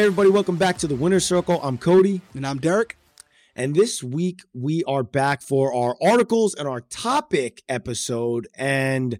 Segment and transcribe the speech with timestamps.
[0.00, 1.60] Hey, everybody, welcome back to the Winner Circle.
[1.62, 2.22] I'm Cody.
[2.32, 2.96] And I'm Derek.
[3.54, 8.48] And this week we are back for our articles and our topic episode.
[8.54, 9.18] And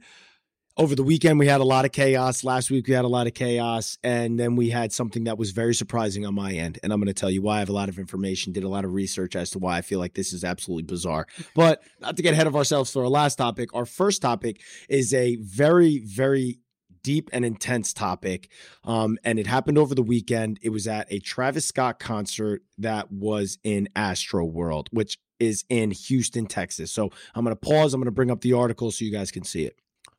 [0.79, 2.45] over the weekend we had a lot of chaos.
[2.45, 3.99] Last week we had a lot of chaos.
[4.03, 6.79] And then we had something that was very surprising on my end.
[6.83, 8.69] And I'm going to tell you why I have a lot of information, did a
[8.69, 11.27] lot of research as to why I feel like this is absolutely bizarre.
[11.55, 15.13] But not to get ahead of ourselves for our last topic, our first topic is
[15.13, 16.61] a very, very
[17.03, 18.51] deep and intense topic.
[18.85, 20.59] Um, and it happened over the weekend.
[20.63, 26.47] It was at a Travis Scott concert that was in Astroworld, which is in Houston,
[26.47, 26.93] Texas.
[26.93, 27.95] So I'm going to pause.
[27.95, 29.77] I'm going to bring up the article so you guys can see it.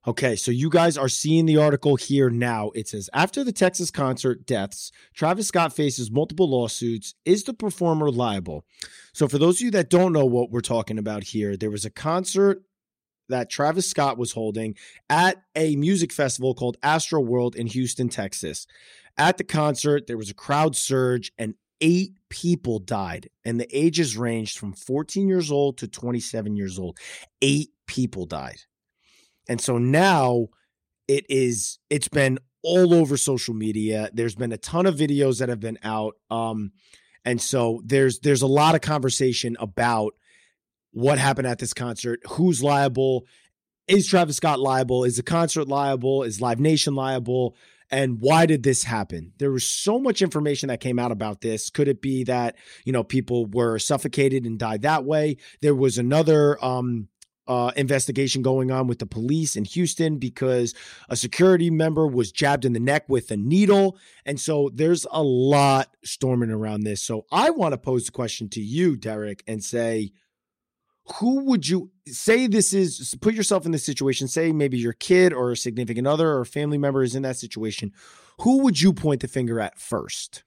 [0.08, 2.72] Okay, so you guys are seeing the article here now.
[2.74, 7.14] It says after the Texas concert deaths, Travis Scott faces multiple lawsuits.
[7.24, 8.66] Is the performer liable?
[9.14, 11.86] So, for those of you that don't know what we're talking about here, there was
[11.86, 12.64] a concert
[13.32, 14.76] that Travis Scott was holding
[15.10, 18.68] at a music festival called Astroworld in Houston, Texas.
[19.18, 24.16] At the concert, there was a crowd surge and eight people died, and the ages
[24.16, 26.98] ranged from 14 years old to 27 years old.
[27.42, 28.62] Eight people died.
[29.50, 30.48] And so now
[31.08, 34.10] it is, it's been all over social media.
[34.14, 36.16] There's been a ton of videos that have been out.
[36.30, 36.72] Um,
[37.26, 40.14] and so there's there's a lot of conversation about
[40.92, 43.26] what happened at this concert, who's liable,
[43.88, 47.56] is Travis Scott liable, is the concert liable, is Live Nation liable,
[47.90, 49.34] and why did this happen?
[49.38, 51.70] There was so much information that came out about this.
[51.70, 55.38] Could it be that, you know, people were suffocated and died that way?
[55.62, 57.10] There was another um
[57.48, 60.74] uh, investigation going on with the police in Houston because
[61.10, 63.98] a security member was jabbed in the neck with a needle.
[64.26, 67.02] And so there's a lot storming around this.
[67.02, 70.12] So I want to pose the question to you, Derek, and say,
[71.16, 75.34] who would you say this is put yourself in this situation say maybe your kid
[75.34, 77.92] or a significant other or family member is in that situation
[78.40, 80.44] who would you point the finger at first?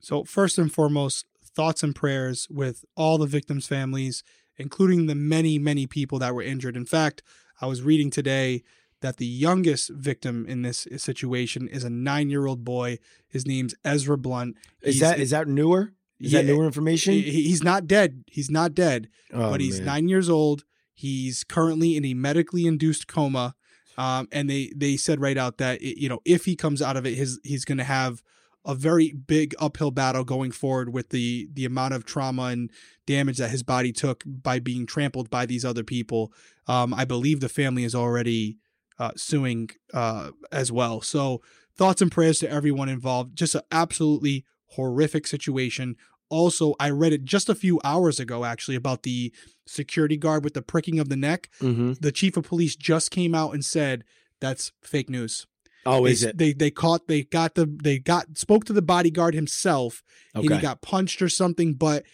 [0.00, 4.22] So first and foremost thoughts and prayers with all the victims families
[4.56, 6.76] including the many many people that were injured.
[6.76, 7.22] In fact
[7.60, 8.62] i was reading today
[9.00, 12.98] that the youngest victim in this situation is a nine-year-old boy.
[13.28, 14.56] His name's Ezra Blount.
[14.82, 17.14] Is that is that newer is yeah, that newer information?
[17.14, 18.24] He's not dead.
[18.26, 19.86] He's not dead, oh, but he's man.
[19.86, 20.64] nine years old.
[20.92, 23.54] He's currently in a medically induced coma,
[23.96, 26.96] um, and they they said right out that it, you know if he comes out
[26.96, 28.22] of it, his he's going to have
[28.66, 32.70] a very big uphill battle going forward with the the amount of trauma and
[33.06, 36.32] damage that his body took by being trampled by these other people.
[36.66, 38.58] Um, I believe the family is already
[38.98, 41.00] uh, suing uh, as well.
[41.00, 41.40] So
[41.74, 43.36] thoughts and prayers to everyone involved.
[43.36, 45.96] Just an absolutely horrific situation.
[46.30, 49.32] Also, I read it just a few hours ago, actually, about the
[49.66, 51.50] security guard with the pricking of the neck.
[51.60, 51.94] Mm-hmm.
[52.00, 54.04] The chief of police just came out and said
[54.40, 55.46] that's fake news.
[55.86, 56.38] Oh, they, is it?
[56.38, 60.02] They they caught they got the they got spoke to the bodyguard himself
[60.36, 60.46] okay.
[60.46, 62.04] and he got punched or something, but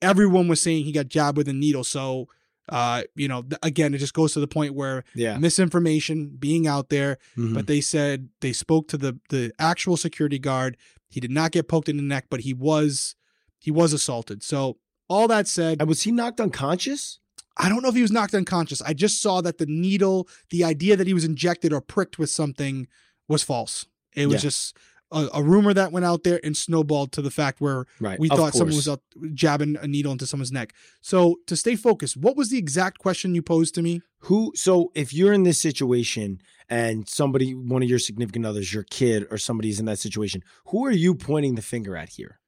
[0.00, 1.84] everyone was saying he got jabbed with a needle.
[1.84, 2.28] So
[2.68, 5.36] uh, you know, th- again, it just goes to the point where yeah.
[5.36, 7.18] misinformation being out there.
[7.36, 7.54] Mm-hmm.
[7.54, 10.76] But they said they spoke to the the actual security guard.
[11.08, 13.14] He did not get poked in the neck, but he was
[13.62, 14.42] he was assaulted.
[14.42, 14.76] So
[15.08, 17.20] all that said, and was he knocked unconscious?
[17.56, 18.82] I don't know if he was knocked unconscious.
[18.82, 22.28] I just saw that the needle, the idea that he was injected or pricked with
[22.28, 22.88] something,
[23.28, 23.86] was false.
[24.14, 24.40] It was yeah.
[24.40, 24.76] just
[25.12, 28.18] a, a, rumor that went out there and snowballed to the fact where right.
[28.18, 29.00] we thought someone was out
[29.32, 30.74] jabbing a needle into someone's neck.
[31.00, 34.00] So to stay focused, what was the exact question you posed to me?
[34.20, 34.52] Who?
[34.56, 39.26] So if you're in this situation and somebody, one of your significant others, your kid
[39.30, 42.40] or somebody's in that situation, who are you pointing the finger at here?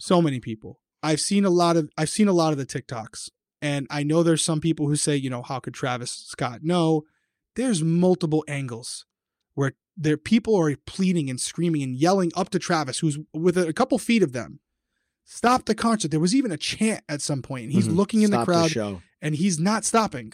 [0.00, 0.80] So many people.
[1.02, 3.30] I've seen a lot of I've seen a lot of the TikToks,
[3.62, 6.62] and I know there's some people who say, you know, how could Travis Scott?
[6.62, 7.04] know?
[7.56, 9.06] there's multiple angles
[9.54, 13.72] where there people are pleading and screaming and yelling up to Travis, who's with a,
[13.72, 14.60] couple feet of them.
[15.24, 16.10] Stop the concert.
[16.10, 17.96] There was even a chant at some point, and he's mm-hmm.
[17.96, 20.32] looking in Stop the crowd, the and he's not stopping.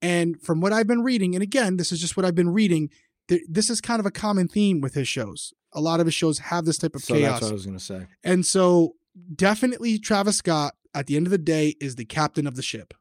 [0.00, 2.90] And from what I've been reading, and again, this is just what I've been reading.
[3.28, 5.52] Th- this is kind of a common theme with his shows.
[5.78, 7.32] A lot of his shows have this type of so chaos.
[7.32, 8.06] That's what I was going to say.
[8.24, 8.94] And so,
[9.34, 12.94] definitely, Travis Scott, at the end of the day, is the captain of the ship.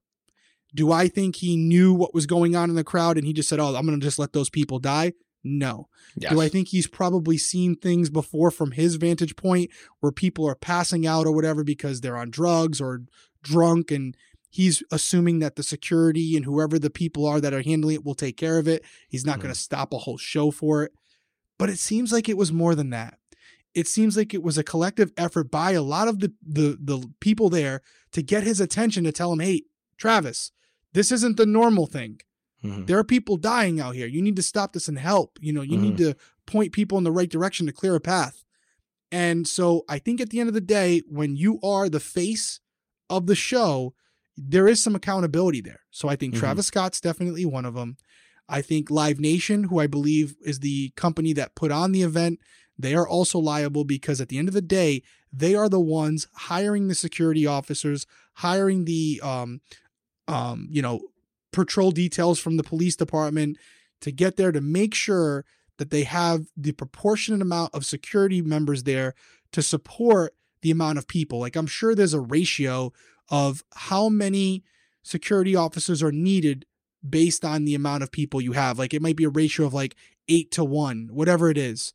[0.76, 3.50] Do I think he knew what was going on in the crowd and he just
[3.50, 5.14] said, "Oh, I'm going to just let those people die"?
[5.44, 5.88] No.
[6.18, 6.32] Yes.
[6.32, 10.56] Do I think he's probably seen things before from his vantage point where people are
[10.56, 13.04] passing out or whatever because they're on drugs or
[13.44, 14.18] drunk and
[14.50, 18.16] he's assuming that the security and whoever the people are that are handling it will
[18.16, 18.84] take care of it.
[19.08, 20.92] He's not mm going to stop a whole show for it.
[21.58, 23.18] But it seems like it was more than that.
[23.74, 27.12] It seems like it was a collective effort by a lot of the the the
[27.20, 27.82] people there
[28.12, 29.64] to get his attention to tell him, "Hey,
[29.98, 30.52] Travis,
[30.94, 32.20] this isn't the normal thing.
[32.64, 32.86] Mm-hmm.
[32.86, 34.08] There are people dying out here.
[34.08, 35.38] You need to stop this and help.
[35.42, 35.82] You know, you mm-hmm.
[35.82, 36.16] need to
[36.46, 38.44] point people in the right direction to clear a path.
[39.12, 42.60] And so I think at the end of the day, when you are the face
[43.10, 43.94] of the show,
[44.36, 45.82] there is some accountability there.
[45.92, 46.40] So I think Mhm.
[46.40, 47.98] Travis Scott's definitely one of them.
[48.50, 52.40] I think Live Nation, who I believe is the company that put on the event,
[52.80, 55.04] they are also liable because at the end of the day,
[55.34, 58.06] they are the ones hiring the security officers,
[58.36, 59.62] hiring the um
[60.28, 61.02] um you know
[61.52, 63.58] patrol details from the police department
[64.02, 65.46] to get there to make sure
[65.78, 69.14] that they have the proportionate amount of security members there
[69.52, 71.40] to support the amount of people.
[71.40, 72.92] Like I'm sure there's a ratio
[73.30, 74.64] of how many
[75.04, 76.66] security officers are needed
[77.08, 78.78] based on the amount of people you have.
[78.80, 79.96] Like it might be a ratio of like
[80.28, 81.94] eight to one, whatever it is.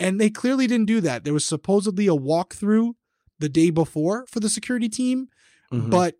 [0.00, 1.24] And they clearly didn't do that.
[1.24, 2.94] There was supposedly a walkthrough
[3.38, 5.28] the day before for the security team,
[5.72, 5.90] Mhm.
[5.90, 6.16] but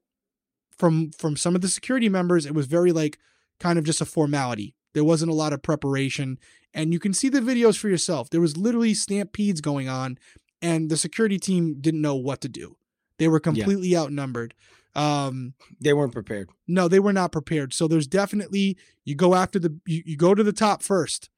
[0.77, 3.19] from from some of the security members, it was very like
[3.61, 4.75] kind of just a formality.
[4.93, 6.39] There wasn't a lot of preparation,
[6.73, 8.31] and you can see the videos for yourself.
[8.31, 10.19] There was literally stampedes going on,
[10.63, 12.77] and the security team didn't know what to do.
[13.19, 14.55] They were completely outnumbered.
[14.97, 16.51] Um, they weren't prepared.
[16.69, 17.75] no, they were not prepared.
[17.75, 21.31] So there's definitely you go after the you, you go to the top first.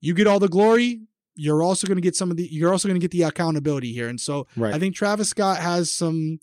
[0.00, 1.02] You get all the glory.
[1.36, 2.48] You're also going to get some of the.
[2.52, 4.08] You're also going to get the accountability here.
[4.08, 4.74] And so Right.
[4.74, 6.40] I think Travis Scott has some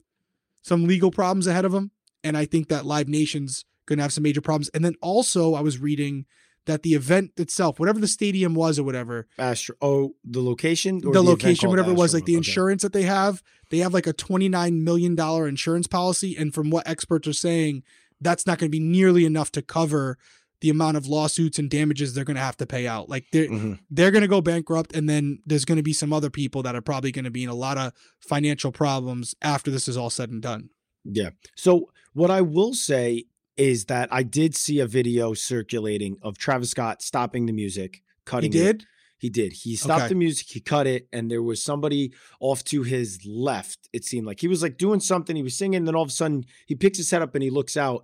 [0.63, 1.91] some legal problems ahead of him,
[2.23, 4.69] and I think that Live Nation's going to have some major problems.
[4.69, 6.25] And then also, I was reading
[6.65, 9.75] that the event itself, whatever the stadium was or whatever, Astro.
[9.81, 10.97] Oh, the location.
[10.97, 12.37] or the event location, whatever it was, like the Okay.
[12.37, 16.53] insurance that they have, they have like a twenty nine million dollar insurance policy, and
[16.53, 17.83] from what experts are saying,
[18.19, 20.17] that's not going to be nearly enough to cover
[20.59, 23.09] the amount of lawsuits and damages they're going to have to pay out.
[23.09, 23.79] Like they're Mhm.
[23.89, 26.75] they're going to go bankrupt, and then there's going to be some other people that
[26.75, 30.11] are probably going to be in a lot of financial problems after this is all
[30.11, 30.69] said and done.
[31.03, 31.31] Yeah.
[31.55, 33.25] So what I will say
[33.57, 38.01] is that I did see a video circulating of Travis Scott stopping the music, He
[38.25, 38.53] cutting it.
[38.53, 38.85] did.
[39.17, 39.53] He did.
[39.53, 40.09] He stopped Okay.
[40.09, 43.87] the music, he cut it, and there was somebody off to his left.
[43.93, 45.35] It seemed like he was like doing something.
[45.35, 47.43] He was singing, and then all of a sudden he picks his head up and
[47.43, 48.03] he looks out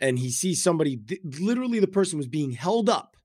[0.00, 0.98] and he sees somebody.
[1.22, 3.16] Literally, the person was being held up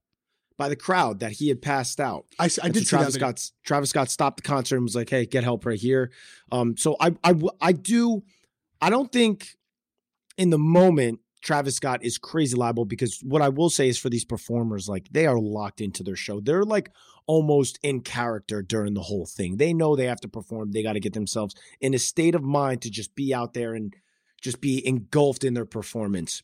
[0.55, 2.27] by the crowd that he had passed out.
[2.37, 2.97] I, I did so see that.
[2.97, 3.15] Travis.
[3.15, 3.51] Scott.
[3.65, 6.11] Travis Scott stopped the concert and was like, "Hey, get help right here."
[6.51, 8.21] Um, so I I I do.
[8.79, 9.55] I don't think
[10.37, 14.09] in the moment Travis Scott is crazy liable because what I will say is for
[14.09, 16.39] these performers, like they are locked into their show.
[16.39, 16.91] They're like
[17.27, 19.57] almost in character during the whole thing.
[19.57, 20.71] They know they have to perform.
[20.71, 23.73] They got to get themselves in a state of mind to just be out there
[23.73, 23.93] and
[24.41, 26.43] just be engulfed in their performance.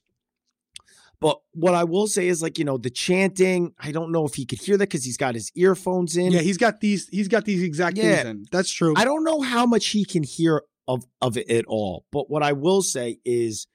[1.19, 4.35] But what I will say is like, you know, the chanting, I don't know if
[4.35, 6.31] he could hear that because he's got his earphones in.
[6.31, 7.07] Yeah, he's got these.
[7.09, 8.17] He's got these exact Yeah.
[8.17, 8.45] things in.
[8.51, 8.93] That's true.
[8.95, 12.05] I don't know how much he can hear of of it at all.
[12.11, 13.65] But what I will say is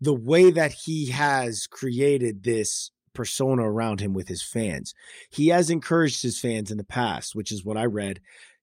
[0.00, 4.94] the way that he has created this persona around him with his fans.
[5.30, 8.20] He has encouraged his fans in the past, which is what I read,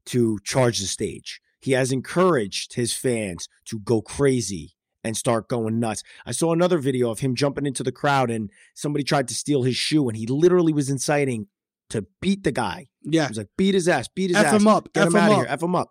[0.07, 1.41] to charge the stage.
[1.59, 6.03] He has encouraged his fans to go crazy and start going nuts.
[6.25, 9.63] I saw another video of him jumping into the crowd and somebody tried to steal
[9.63, 11.47] his shoe and he literally was inciting
[11.89, 12.87] to beat the guy.
[13.03, 14.61] yeah, He was like, beat his ass, beat his F ass.
[14.61, 14.93] him up.
[14.93, 15.37] Get F him him out of up.
[15.39, 15.47] here.
[15.49, 15.89] F him up.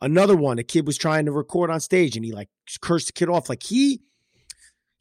[0.00, 2.48] Another one, a kid was trying to record on stage and he like
[2.80, 3.48] cursed the kid off.
[3.48, 4.00] Like he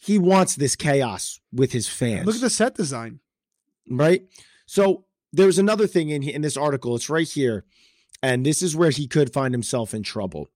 [0.01, 2.25] he wants this chaos with his fans.
[2.25, 3.19] Look at the set design.
[3.89, 4.21] right?
[4.65, 6.95] So there's another thing in in this article.
[6.95, 7.65] It's right here,
[8.23, 10.47] and this is where he could find himself in trouble.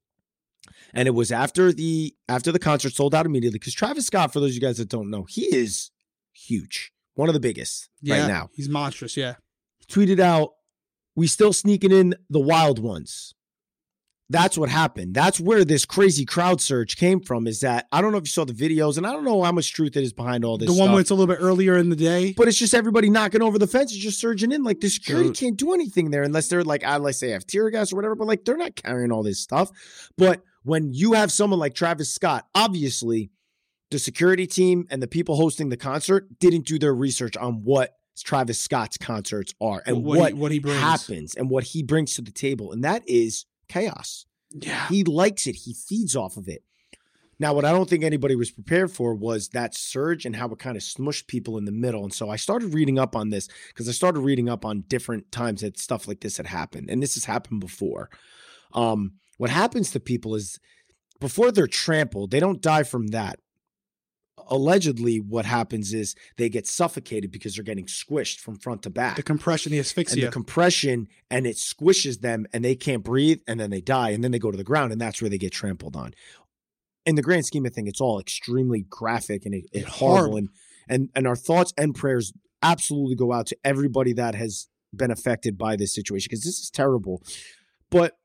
[0.94, 4.40] And it was after the after the concert sold out immediately because Travis Scott, for
[4.40, 5.92] those of you guys that don't know, he is
[6.32, 8.50] huge, one of the biggest Yeah, right now.
[8.54, 9.18] he's monstrous.
[9.18, 9.36] Yeah,
[9.88, 10.52] tweeted out,
[11.16, 13.36] "We still sneaking in the wild ones."
[14.30, 15.14] That's what happened.
[15.14, 17.46] That's where this crazy crowd surge came from.
[17.46, 19.52] Is that I don't know if you saw the videos, and I don't know how
[19.52, 20.68] much truth it is behind all this.
[20.68, 22.34] the one stuff, where it's a little bit earlier in the day.
[22.36, 24.64] but it's just everybody knocking over the fence, just surging in.
[24.64, 25.38] Like the security Dude.
[25.38, 28.16] can't do anything there unless they're like, I let's say have tear gas or whatever.
[28.16, 29.70] But like they're not carrying all this stuff.
[30.18, 33.30] But when you have someone like Travis Scott, obviously
[33.92, 37.94] the security team and the people hosting the concert didn't do their research on what
[38.24, 40.80] Travis Scott's concerts are and what what, he- what he brings.
[40.80, 42.72] happens and what he brings to the table.
[42.72, 44.26] And that is chaos.
[44.52, 45.56] Yeah, He likes it.
[45.56, 46.64] He feeds off of it.
[47.40, 50.60] Now, what I don't think anybody was prepared for was that surge and how it
[50.60, 52.04] kind of smushed people in the middle.
[52.04, 55.32] And so I started reading up on this because I started reading up on different
[55.32, 56.90] times that stuff like this had happened.
[56.90, 58.10] And this has happened before.
[58.74, 60.60] Um, what happens to people is
[61.20, 63.40] before they're trampled, they don't die from that.
[64.50, 69.16] Allegedly, what happens is they get suffocated because they're getting squished from front to back
[69.16, 70.26] the compression, the and asphyxia.
[70.26, 74.24] the compression and it squishes them and they can't breathe and then they die and
[74.24, 76.14] then they go to the ground and that's where they get trampled on.
[77.06, 80.38] In the grand scheme of things, it's all extremely graphic and it, it horrible Horrible.
[80.38, 80.50] and
[80.90, 85.58] and and our thoughts and prayers absolutely go out to everybody that has been affected
[85.58, 87.22] by this situation because this is terrible.
[87.90, 88.18] But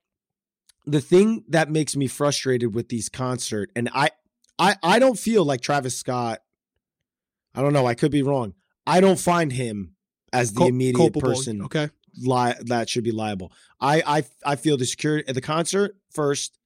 [0.87, 4.11] the thing that makes me frustrated with these concert, and I,
[4.59, 6.41] I, I don't feel like Travis Scott.
[7.55, 7.87] I don't know.
[7.87, 8.55] I could be wrong.
[8.87, 9.95] I don't find him
[10.33, 11.91] as the Cul- immediate culpable, person Okay.
[12.17, 13.53] li- that should be liable.
[13.81, 16.59] I, I, I feel the security at the concert first.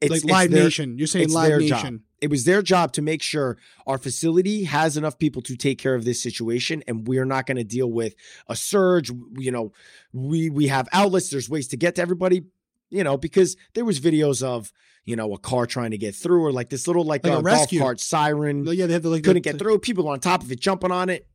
[0.00, 0.98] It's, like it's Live their- Nation.
[0.98, 1.76] You're saying it's Live their Nation.
[1.96, 2.00] job.
[2.20, 5.94] It was their job to make sure our facility has enough people to take care
[5.94, 8.14] of this situation, and we're not going to deal with
[8.48, 9.10] a surge.
[9.36, 9.72] You know,
[10.14, 11.28] we we have outlets.
[11.30, 12.44] There's ways to get to everybody.
[12.90, 14.72] You know, because there was videos of
[15.04, 17.36] you know a car trying to get through, or like this little like, Like a
[17.38, 17.80] uh, golf rescue.
[17.80, 19.78] cart siren yeah, they have the like couldn't the, get through.
[19.78, 21.26] People on top of it, jumping on it.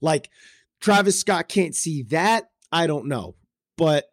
[0.00, 0.30] Like
[0.80, 2.50] Travis Scott can't see that.
[2.70, 3.36] I don't know,
[3.76, 4.06] but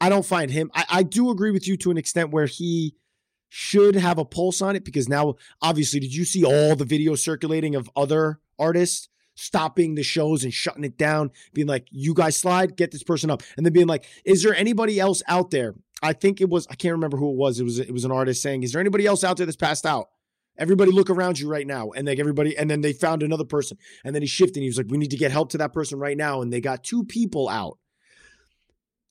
[0.00, 0.70] I don't find him.
[0.74, 2.94] I, I do agree with you to an extent where he
[3.48, 7.18] should have a pulse on it because now, obviously, did you see all the videos
[7.18, 9.08] circulating of other artists?
[9.36, 13.30] Stopping the shows and shutting it down, being like, "You guys slide, get this person
[13.30, 16.66] up," and then being like, "Is there anybody else out there?" I think it was
[16.68, 17.58] I can't remember who it was.
[17.58, 19.86] It was it was an artist saying, "Is there anybody else out there that's passed
[19.86, 20.08] out?"
[20.56, 21.90] Everybody look around you right now.
[21.90, 23.76] And like everybody, and then they found another person.
[24.04, 25.72] And then he shifted and he was like, we need to get help to that
[25.72, 26.42] person right now.
[26.42, 27.78] And they got two people out.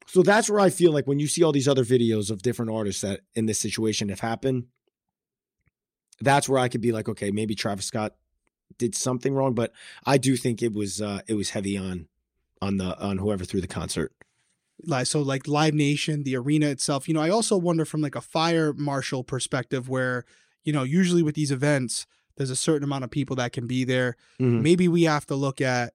[0.08, 2.72] So that's where I feel like when you see all these other videos of different
[2.72, 4.68] artists that in this situation have happened,
[6.22, 8.14] that's where I could be like, okay, maybe Travis Scott
[8.78, 9.74] did something wrong, but
[10.06, 12.08] I do think it was uh it was heavy on
[12.62, 14.14] on the on whoever threw the concert.
[14.86, 17.08] Like so like Live Nation, the arena itself.
[17.08, 20.26] You know, I also wonder from like a fire marshal perspective where,
[20.64, 22.06] you know, usually with these events,
[22.38, 24.16] there's a certain amount of people that can be there.
[24.40, 24.62] Mhm.
[24.62, 25.94] Maybe we have to look at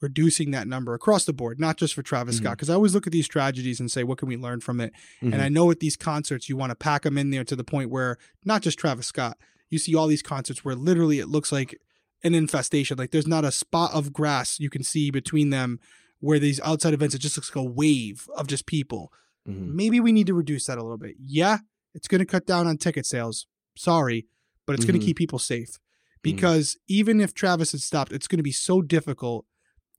[0.00, 2.52] reducing that number across the board, not just for Travis Scott.
[2.52, 2.56] Mhm.
[2.56, 4.92] Because I always look at these tragedies and say, what can we learn from it?
[5.20, 5.34] Mhm.
[5.34, 7.64] And I know with these concerts, you want to pack them in there to the
[7.64, 9.36] point where not just Travis Scott,
[9.68, 11.78] you see all these concerts where literally it looks like
[12.22, 12.96] an infestation.
[12.96, 15.80] Like there's not a spot of grass you can see between them
[16.20, 19.12] where these outside events, it just looks like a wave of just people.
[19.48, 19.74] Mhm.
[19.74, 21.16] Maybe we need to reduce that a little bit.
[21.18, 21.58] Yeah,
[21.94, 23.46] it's going to cut down on ticket sales.
[23.76, 24.26] Sorry,
[24.66, 25.00] but it's going Mhm.
[25.00, 25.78] to keep people safe.
[26.22, 29.46] Because even if Travis had stopped, it's going to be so difficult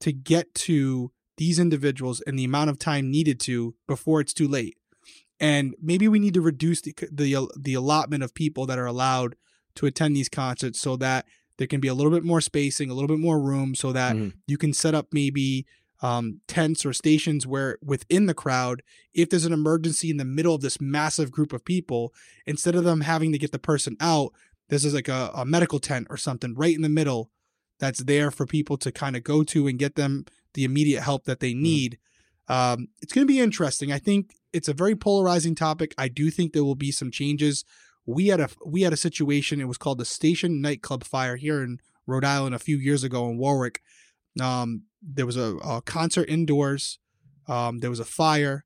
[0.00, 4.46] to get to these individuals and the amount of time needed to before it's too
[4.46, 4.76] late.
[5.40, 9.34] And maybe we need to reduce the the the allotment of people that are allowed
[9.74, 11.26] to attend these concerts so that
[11.56, 14.14] there can be a little bit more spacing, a little bit more room, so that
[14.14, 14.34] Mhm.
[14.46, 15.66] you can set up maybe
[16.02, 18.82] um, tents or stations where within the crowd,
[19.14, 22.12] if there's an emergency in the middle of this massive group of people,
[22.44, 24.32] instead of them having to get the person out,
[24.68, 27.30] this is like a, a medical tent or something right in the middle
[27.78, 31.24] that's there for people to kind of go to and get them the immediate help
[31.24, 31.98] that they need.
[32.48, 33.92] Um, it's going to be interesting.
[33.92, 35.94] I think it's a very polarizing topic.
[35.96, 37.64] I do think there will be some changes.
[38.06, 39.60] We had a we had a situation.
[39.60, 43.28] It was called the Station Nightclub Fire here in Rhode Island a few years ago
[43.28, 43.80] in Warwick.
[44.40, 46.98] Um, there was a, a concert indoors.
[47.48, 48.64] Um, there was a fire.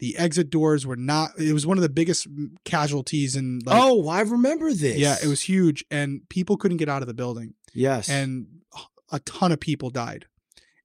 [0.00, 1.30] The exit doors were not.
[1.38, 2.26] It was one of the biggest
[2.64, 3.60] casualties in.
[3.64, 4.96] Like, oh, I remember this.
[4.98, 8.08] yeah, it was huge, and people couldn't get out of the building, Yes.
[8.08, 8.46] and
[9.10, 10.26] a ton of people died,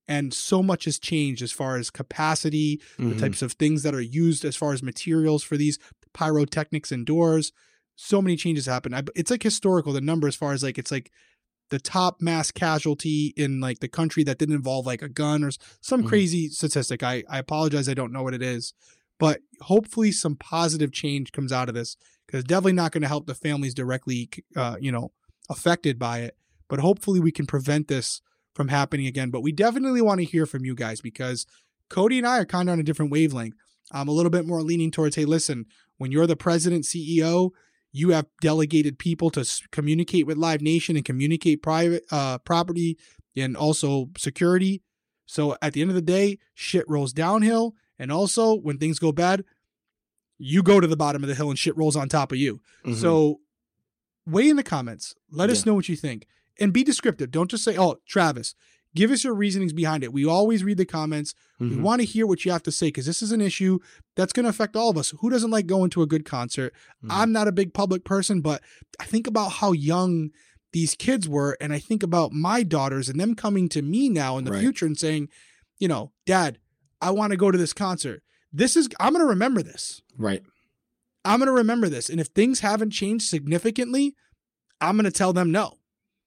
[0.07, 3.19] and so much has changed as far as capacity, the Mhm.
[3.19, 5.77] types of things that are used as far as materials for these
[6.13, 7.51] pyrotechnics indoors.
[7.95, 8.93] So many changes happen.
[8.93, 9.93] I, it's like historical.
[9.93, 11.11] The number as far as like it's like
[11.73, 15.49] the top mass casualty in like the country that didn't involve like a gun or
[15.81, 16.07] some Mhm.
[16.07, 17.01] crazy statistic.
[17.01, 17.89] I I apologize.
[17.89, 18.73] I don't know what it is,
[19.19, 23.25] but hopefully some positive change comes out of this because definitely not going to help
[23.25, 25.11] the families directly, uh, you know,
[25.49, 26.37] affected by it.
[26.69, 28.21] But hopefully we can prevent this
[28.53, 29.31] from happening again.
[29.31, 31.45] But we definitely want to hear from you guys because
[31.89, 33.55] Cody and I are kind of on a different wavelength.
[33.91, 35.65] I'm a little bit more leaning towards, hey, listen,
[35.97, 37.51] when you're the president, CEO,
[37.95, 42.97] you have delegated people to communicate with Live Nation and communicate private uh, property
[43.37, 44.81] and also security.
[45.25, 47.75] So at the end of the day, shit rolls downhill.
[47.99, 49.45] And also, when things go bad,
[50.39, 52.59] you go to the bottom of the hill and shit rolls on top of you.
[52.83, 52.95] Mhm.
[52.95, 53.39] So
[54.25, 55.13] weigh in the comments.
[55.29, 56.25] Let us know what you think.
[56.59, 57.31] And be descriptive.
[57.31, 58.55] Don't just say, oh, Travis.
[58.95, 60.13] Give us your reasonings behind it.
[60.13, 61.33] We always read the comments.
[61.59, 61.81] We Mhm.
[61.81, 63.79] want to hear what you have to say because this is an issue
[64.15, 65.13] that's going to affect all of us.
[65.19, 66.73] Who doesn't like going to a good concert?
[67.03, 67.07] Mhm.
[67.09, 68.61] I'm not a big public person, but
[68.99, 70.29] I think about how young
[70.73, 71.57] these kids were.
[71.59, 74.61] And I think about my daughters and them coming to me now in the Right.
[74.61, 75.29] future and saying,
[75.79, 76.59] you know, Dad,
[77.01, 78.21] I want to go to this concert.
[78.51, 80.01] This is, I'm going to remember this.
[80.17, 80.43] right.
[81.25, 82.09] I'm going to remember this.
[82.09, 84.13] And if things haven't changed significantly,
[84.81, 85.77] I'm going to tell them no.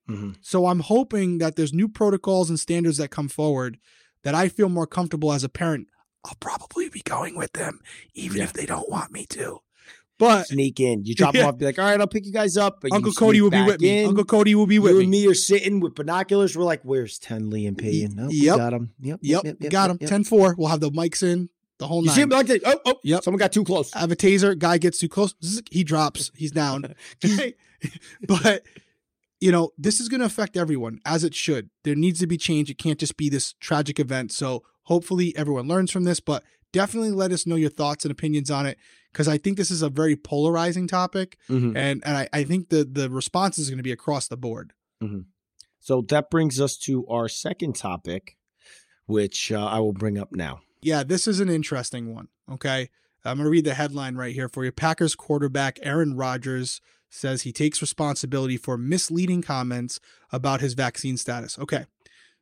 [0.08, 0.36] Mhm.
[0.40, 3.78] So I'm hoping that there's new protocols and standards that come forward
[4.22, 5.88] that I feel more comfortable as a parent.
[6.24, 7.80] I'll probably be going with them,
[8.14, 8.44] even Yeah.
[8.44, 9.58] if they don't want me to.
[10.18, 11.04] But Sneak in.
[11.04, 11.42] You drop Yeah.
[11.42, 11.58] them off.
[11.58, 12.78] Be like, all right, I'll pick you guys up.
[12.80, 13.98] But Uncle Cody will be back with me.
[14.02, 14.08] in.
[14.08, 15.02] Uncle Cody will be with me.
[15.04, 15.16] you me.
[15.18, 16.56] and me are sitting with binoculars.
[16.56, 18.16] We're like, where's Tenley and Payton?
[18.16, 18.56] Nope, we Yep.
[18.56, 18.90] got him.
[19.00, 19.98] Yep, Yep, got him.
[19.98, 20.54] 10 4.
[20.56, 21.50] We'll have the mics in.
[21.78, 22.62] the whole You see him like that?
[22.64, 23.22] Oh, oh, Yep.
[23.24, 23.94] Someone got too close.
[23.94, 24.58] I have a taser.
[24.58, 25.34] Guy gets too close.
[25.70, 26.30] He drops.
[26.34, 26.94] He's down.
[28.26, 28.62] but
[29.40, 31.70] you know this is going to affect everyone as it should.
[31.84, 32.70] There needs to be change.
[32.70, 34.32] It can't just be this tragic event.
[34.32, 38.50] So hopefully everyone learns from this but definitely let us know your thoughts and opinions
[38.50, 38.76] on it
[39.12, 41.76] because i think this is a very polarizing topic Mhm.
[41.76, 44.72] and, and I, I think the the response is going to be across the board.
[45.80, 48.36] So that brings us to our second topic,
[49.06, 50.60] which uh, I will bring up now.
[50.82, 52.90] yeah this is an interesting one okay?
[53.24, 54.70] I'm going to read the headline right here for you.
[54.70, 60.00] Packers quarterback aaron rodgers says he takes responsibility for misleading comments
[60.32, 61.86] about his vaccine status okay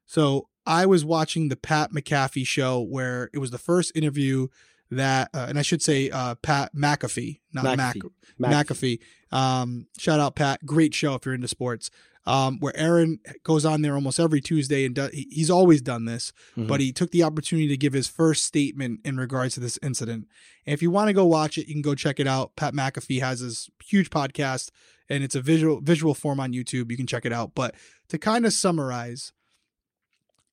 [0.06, 4.46] so i was watching the pat mcafee show where it was the first interview
[4.90, 7.96] that uh, and i should say uh, pat mcafee not mac
[8.40, 8.98] McAfee.
[9.30, 9.36] McAfee.
[9.36, 11.90] Um, shout out Pat, great show if you're into sports.
[12.26, 16.32] Um, where Aaron goes on there almost every Tuesday and do, he's always done this,
[16.56, 16.66] Mhm.
[16.66, 20.26] but he took the opportunity to give his first statement in regards to this incident.
[20.64, 22.56] And if you want to go watch it, you can go check it out.
[22.56, 24.70] Pat McAfee has his huge podcast
[25.10, 26.90] and it's a visual visual form on YouTube.
[26.90, 27.54] You can check it out.
[27.54, 27.74] But
[28.08, 29.32] to kind of summarize,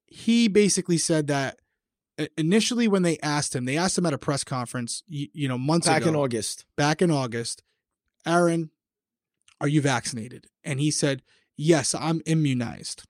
[0.07, 1.57] he basically said that
[2.37, 5.57] initially when they asked him, they asked him at a press conference, you, you know,
[5.57, 6.65] months Back ago in August.
[6.75, 7.63] back in August,
[8.25, 8.71] Aaron,
[9.61, 10.47] are you vaccinated?
[10.65, 11.23] And he said,
[11.63, 13.03] Yes, I'm immunized.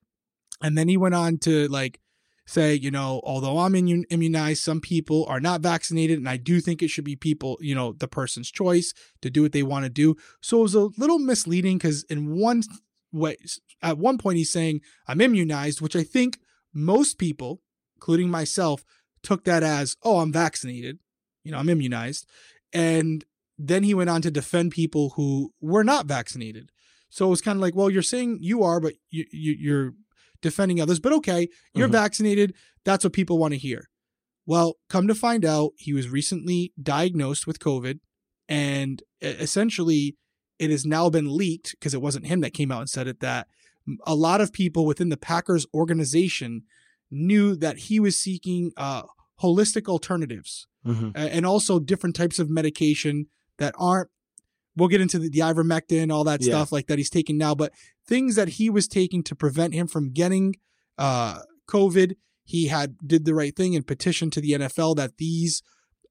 [0.60, 2.00] And then he went on to like
[2.46, 6.18] say, you know, although I'm immun- immunized, some people are not vaccinated.
[6.18, 8.92] And I do think it should be people, you know, the person's choice
[9.22, 10.16] to do what they want to do.
[10.42, 12.62] So it was a little misleading because in one
[13.10, 13.38] way,
[13.80, 16.38] at one point, he's saying, I'm immunized, which I think
[16.74, 17.62] most people,
[17.96, 18.84] including myself,
[19.22, 20.98] took that as, oh, I'm vaccinated.
[21.42, 22.28] You know, I'm immunized.
[22.70, 23.24] And
[23.56, 26.71] then he went on to defend people who were not vaccinated.
[27.14, 29.94] So it was kind of like, well, you're saying you are, but you, you, you're
[30.40, 30.98] defending others.
[30.98, 31.92] But okay, you're Mhm.
[31.92, 32.54] vaccinated.
[32.86, 33.90] That's what people want to hear.
[34.46, 38.00] Well, come to find out, he was recently diagnosed with COVID,
[38.48, 40.16] and essentially,
[40.58, 43.20] it has now been leaked because it wasn't him that came out and said it.
[43.20, 43.46] That
[44.06, 46.62] a lot of people within the Packers organization
[47.10, 49.02] knew that he was seeking uh,
[49.42, 51.12] holistic alternatives Mhm.
[51.14, 53.26] and also different types of medication
[53.58, 54.08] that aren't
[54.76, 56.52] we'll get into the, the ivermectin all that Yeah.
[56.54, 57.72] stuff like that he's taking now but
[58.06, 60.56] things that he was taking to prevent him from getting
[60.98, 65.62] uh covid he had did the right thing and petitioned to the nfl that these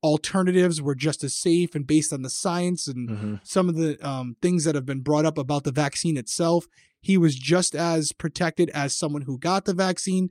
[0.04, 3.39] alternatives were just as safe and based on the science and Mhm.
[3.43, 6.65] some of the um, things that have been brought up about the vaccine itself.
[7.02, 10.30] He was just as protected as someone who got the vaccine.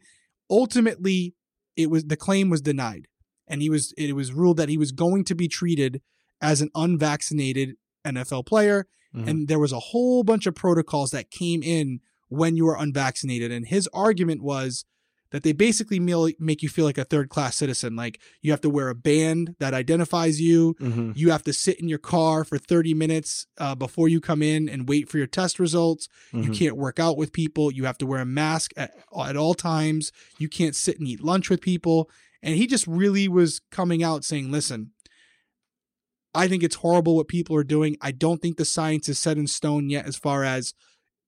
[0.51, 1.35] Ultimately,
[1.77, 3.07] it was the claim was denied,
[3.47, 6.03] and he was it was ruled that he was going to be treated
[6.43, 8.87] as an unvaccinated NFL player.
[9.15, 9.27] Mhm.
[9.29, 13.51] And there was a whole bunch of protocols that came in when you were unvaccinated.
[13.51, 14.85] And his argument was
[15.33, 17.95] that they basically make you feel like a third class citizen.
[17.95, 20.75] Like you have to wear a band that identifies you.
[20.81, 21.17] Mhm.
[21.17, 24.69] You have to sit in your car for 30 minutes uh, before you come in
[24.69, 26.09] and wait for your test results.
[26.33, 26.55] You Mhm.
[26.57, 27.73] can't work out with people.
[27.73, 28.93] You have to wear a mask at,
[29.25, 30.11] at all times.
[30.39, 32.11] You can't sit and eat lunch with people.
[32.43, 34.91] And he just really was coming out saying, listen,
[36.35, 37.97] I think it's horrible what people are doing.
[38.01, 40.75] I don't think the science is set in stone yet as far as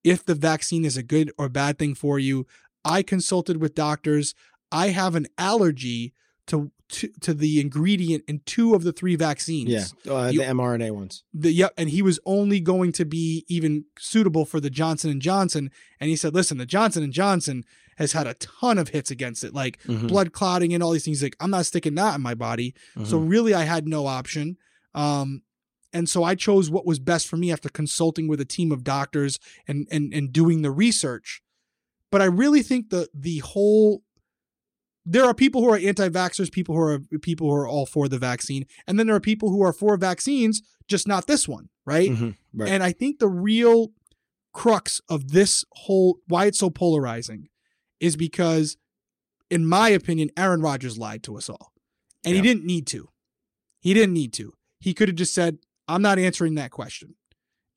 [0.03, 2.45] if the vaccine is a good or bad thing for you.
[2.85, 4.33] I consulted with doctors.
[4.71, 6.13] I have an allergy
[6.47, 9.69] to to, to the ingredient in two of the three vaccines.
[10.05, 10.13] Yeah.
[10.13, 11.23] Uh, You- the mRNA ones.
[11.33, 15.19] The yep, and he was only going to be even suitable for the Johnson and
[15.21, 15.71] Johnson.
[15.99, 17.63] And he said, "Listen, the Johnson and Johnson
[17.97, 20.07] has had a ton of hits against it, like Mhm.
[20.07, 21.23] blood clotting and all these things.
[21.23, 22.75] Like I'm not sticking that in my body.
[23.05, 23.29] So Mhm.
[23.29, 24.57] really, I had no option.
[24.95, 25.43] Um,
[25.91, 28.83] and so I chose what was best for me after consulting with a team of
[28.83, 31.41] doctors and and and doing the research.
[32.11, 34.03] But I really think the the whole
[35.05, 38.17] there are people who are anti-vaxxers, people who are people who are all for the
[38.17, 42.09] vaccine, and then there are people who are for vaccines, just not this one, right?
[42.09, 42.37] Mhm.
[42.53, 42.69] Right.
[42.69, 43.91] And I think the real
[44.53, 47.49] crux of this whole why it's so polarizing
[47.99, 48.77] is because,
[49.49, 51.73] in my opinion, Aaron Rodgers lied to us all.
[52.23, 52.41] And Yeah.
[52.41, 53.09] he didn't need to.
[53.81, 54.53] He didn't need to.
[54.83, 57.15] He could have just said, I'm not answering that question.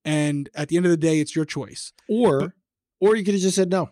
[0.05, 1.93] And at the end of the day, it's your choice.
[2.09, 2.55] or
[3.01, 3.91] or you could have just said no.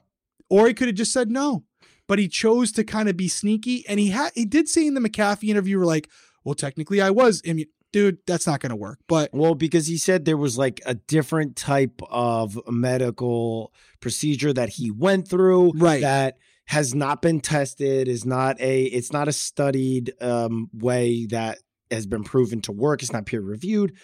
[0.51, 1.65] Or he could have just said no.
[2.09, 3.85] But he chose to kind of be sneaky.
[3.89, 6.09] And he had he did say in the McAfee interview, we're like,
[6.45, 8.99] well, technically I was immu-" Dude, that's not gonna work.
[9.07, 14.69] But Well, because he said there was like a different type of medical procedure that
[14.71, 16.01] he went through Right.
[16.01, 21.59] that has not been tested, is not a it's not a studied um way that
[21.91, 23.03] has been proven to work.
[23.03, 23.95] It's not peer reviewed.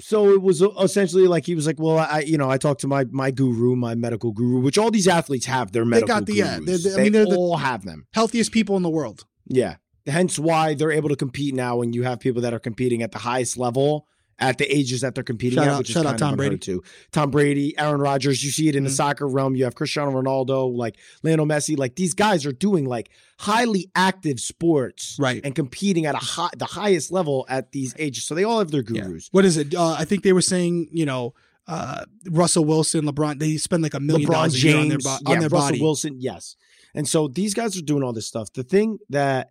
[0.00, 2.88] So it was essentially like he was like, well, I you know I talked to
[2.88, 6.26] my my guru, my medical guru, which all these athletes have their medical They got
[6.26, 8.06] the- yeah, they're- they I mean, they're the- all have them.
[8.12, 9.24] healthiest people in the world.
[9.46, 9.76] Yeah.
[10.06, 13.12] hence why they're able to compete now when you have people that are competing at
[13.12, 14.08] the highest level
[14.42, 16.32] at the ages that they're competing Shout at, out- which is shout out kind Tom
[16.32, 16.58] of Brady.
[16.58, 16.82] too.
[17.12, 18.94] Tom Brady, Aaron Rodgers, you see it in the Mhm.
[18.96, 19.54] soccer realm.
[19.54, 21.78] You have Cristiano Ronaldo, like Lionel Messi.
[21.78, 25.40] Like these guys are doing like highly active sports Right.
[25.44, 28.24] and competing at a high, the highest level at these ages.
[28.24, 29.02] So they all have their Yeah.
[29.04, 29.28] gurus.
[29.32, 29.74] What is it?
[29.74, 31.34] Uh, I think they were saying, you know,
[31.68, 35.18] uh, Russell Wilson, LeBron, they spend like a million LeBron dollars year on their, bo-
[35.26, 35.80] yeah, on their Russell body.
[35.80, 36.56] Wilson, yes.
[36.94, 38.52] And so these guys are doing all this stuff.
[38.52, 39.50] The thing that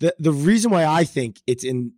[0.00, 1.92] the the reason why I think it's in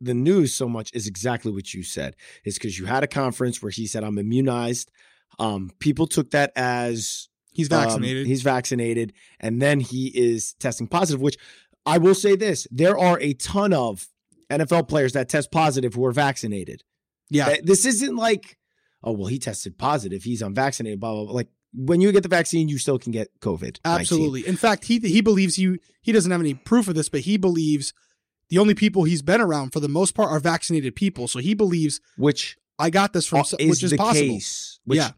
[0.00, 2.16] the news so much is exactly what you said.
[2.44, 4.90] Is because you had a conference where he said, "I'm immunized."
[5.38, 8.26] Um, people took that as He's um, vaccinated.
[8.28, 11.20] he's vaccinated, and then he is testing positive.
[11.20, 11.36] Which
[11.84, 14.06] I will say this: there are a ton of
[14.48, 16.84] NFL players that test positive who are vaccinated.
[17.30, 17.56] yeah.
[17.62, 18.58] This isn't like,
[19.02, 20.22] oh well, he tested positive.
[20.22, 21.00] He's unvaccinated.
[21.00, 21.24] Blah blah.
[21.24, 21.32] blah.
[21.32, 23.80] Like when you get the vaccine, you still can get COVID.
[23.84, 24.46] Absolutely.
[24.46, 25.78] In fact, he he believes you.
[26.00, 27.92] He doesn't have any proof of this, but he believes
[28.50, 31.28] the only people he's been around for the most part are vaccinated people.
[31.28, 34.28] So he believes which I got this from, is which is the possible.
[34.34, 34.80] case.
[34.84, 35.10] Which Yeah.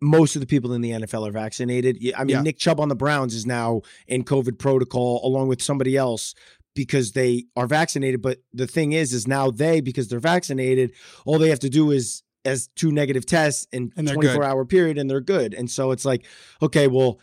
[0.00, 1.98] most of the people in the NFL are vaccinated.
[2.16, 2.42] I mean, Yeah.
[2.42, 6.34] Nick Chubb on the Browns is now in COVID protocol along with somebody else
[6.74, 8.22] because they are vaccinated.
[8.22, 10.92] But the thing is, is now they because they're vaccinated,
[11.26, 14.42] all they have to do is as two negative tests in And 24 good.
[14.44, 15.52] hour period and they're good.
[15.54, 16.24] And so it's like,
[16.62, 17.18] okay, well,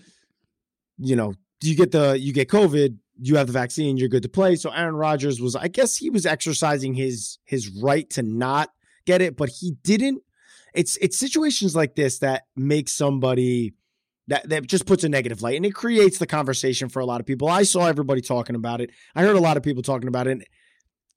[0.98, 4.30] you know, you get the you get COVID, you have the vaccine, you're good to
[4.30, 4.56] play.
[4.56, 8.70] So Aaron Rodgers was, I guess he was exercising his his right to not
[9.06, 10.22] get it, but he didn't.
[10.74, 13.74] It's it's situations like this that make somebody
[14.28, 17.22] that that just puts a negative light and it creates the conversation for a lot
[17.22, 17.48] of people.
[17.48, 18.92] I saw everybody talking about it.
[19.16, 20.48] I heard a lot of people talking about it.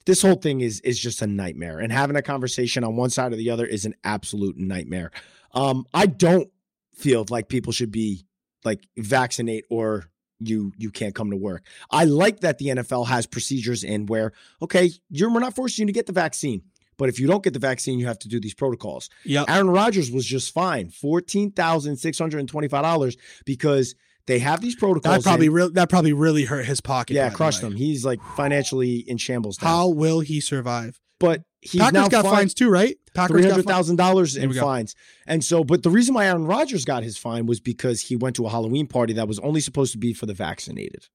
[0.06, 3.32] This whole thing is is just a nightmare, and having a conversation on one side
[3.32, 5.10] or the other is an absolute nightmare.
[5.52, 6.48] Um, I don't
[6.94, 8.26] feel like people should be
[8.64, 11.64] like vaccinate or you you can't come to work.
[11.90, 15.86] I like that the NFL has procedures in where okay, you're we're not forcing you
[15.86, 16.62] to get the vaccine,
[16.96, 19.10] but if you don't get the vaccine, you have to do these protocols.
[19.24, 23.94] Yeah, Aaron Rodgers was just fine, fourteen thousand six hundred and twenty five dollars because
[24.26, 25.16] they have these protocols.
[25.16, 25.52] That probably in.
[25.52, 27.14] real that probably really hurt his pocket.
[27.14, 27.74] yeah, crushed him.
[27.74, 29.68] He's like financially in shambles now.
[29.68, 31.00] How will he survive?
[31.20, 32.96] But he's Packers now got fined fines too, right?
[33.14, 34.94] Packers got thousand dollars in fines.
[35.26, 38.36] And so, but the reason why Aaron Rodgers got his fine was because he went
[38.36, 41.08] to a Halloween party that was only supposed to be for the vaccinated.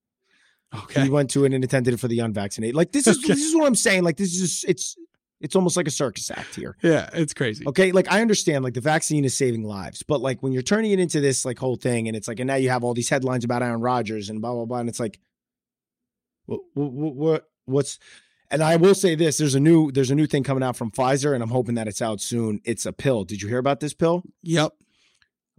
[0.74, 1.04] Okay.
[1.04, 2.74] He went to it and attended it for the unvaccinated.
[2.74, 3.28] Like this is Okay.
[3.28, 4.02] this is what I'm saying.
[4.02, 4.96] Like this is it's
[5.40, 6.76] it's almost like a circus act here.
[6.82, 7.66] Yeah, it's crazy.
[7.66, 10.90] Okay, like I understand, like the vaccine is saving lives, but like when you're turning
[10.90, 13.08] it into this like whole thing, and it's like, and now you have all these
[13.08, 15.20] headlines about Aaron Rodgers and blah blah blah, and it's like,
[16.46, 17.98] what what, what what's?
[18.54, 20.92] And I will say this: there's a new there's a new thing coming out from
[20.92, 22.60] Pfizer, and I'm hoping that it's out soon.
[22.64, 23.24] It's a pill.
[23.24, 24.22] Did you hear about this pill?
[24.44, 24.74] Yep.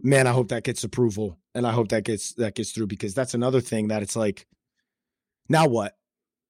[0.00, 3.12] Man, I hope that gets approval, and I hope that gets that gets through because
[3.12, 4.46] that's another thing that it's like,
[5.50, 5.94] now what?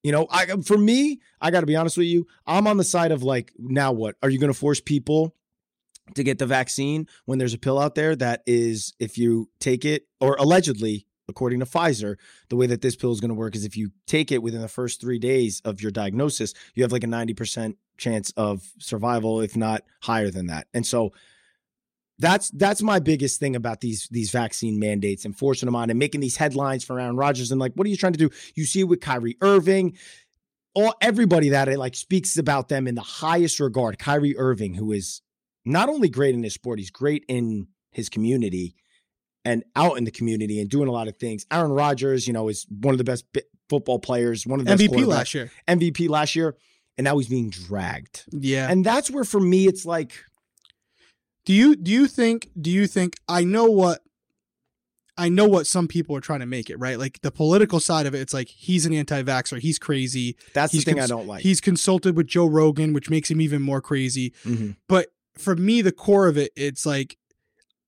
[0.05, 2.29] You know, I for me, I got to be honest with you.
[2.47, 4.15] I'm on the side of like, now what?
[4.23, 5.35] Are you going to force people
[6.15, 9.85] to get the vaccine when there's a pill out there that is, if you take
[9.85, 12.17] it, or allegedly, according to Pfizer,
[12.49, 14.61] the way that this pill is going to work is if you take it within
[14.61, 19.41] the first three days of your diagnosis, you have like a 90% chance of survival,
[19.41, 20.67] if not higher than that.
[20.75, 21.13] And so
[22.19, 25.99] that's that's my biggest thing about these these vaccine mandates and forcing them on and
[25.99, 28.31] making these headlines for Aaron Rodgers and like, what are you trying to do?
[28.55, 29.99] You see it with Kyrie Irving,
[30.75, 33.99] all everybody that it like speaks about them in the highest regard.
[33.99, 35.21] Kyrie Irving, who is
[35.67, 38.77] not only great in his sport, he's great in his community
[39.47, 41.47] and out in the community and doing a lot of things.
[41.51, 44.73] Aaron Rodgers, you know, is one of the best bi- football players, one of the
[44.73, 45.51] MVP last year.
[45.69, 46.57] MVP last year,
[46.99, 48.25] and now he's being dragged.
[48.33, 48.69] Yeah.
[48.71, 50.13] And that's where for me it's like
[51.45, 54.01] Do you do you think do you think I know what
[55.19, 56.99] I know what some people are trying to make it, right?
[56.99, 60.37] Like the political side of it, it's like he's an anti-vaxxer, he's crazy.
[60.53, 61.41] that's He's the thing I don't like.
[61.43, 64.35] He's consulted with Joe Rogan, which makes him even more crazy.
[64.45, 64.77] Mhm.
[64.89, 65.07] But
[65.39, 67.17] for me, the core of it, it's like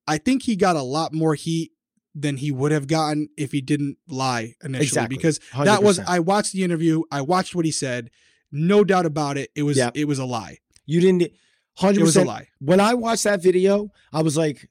[0.09, 1.71] I think he got a lot more heat
[2.15, 4.87] than he would have gotten if he didn't lie initially.
[4.87, 5.17] Exactly.
[5.17, 8.11] Because that was I watched the interview, I watched what he said.
[8.51, 9.51] No doubt about it.
[9.55, 9.91] It was Yeah.
[9.95, 10.59] it was a lie.
[10.87, 11.31] you didn't
[11.77, 12.49] hundred It was a lie.
[12.61, 14.69] when I watched that video, I was like,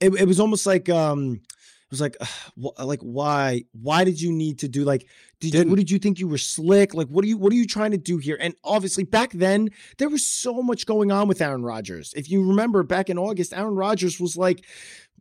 [0.00, 2.16] it, it was almost like, um, it was like,
[2.62, 5.06] wh- like why, why did you need to do like,
[5.50, 6.94] did you, what did you think you were slick?
[6.94, 8.38] Like, what are you, what are you trying to do here?
[8.40, 12.14] And obviously back then there was so much going on with Aaron Rodgers.
[12.16, 14.64] If you remember back in August, Aaron Rodgers was like,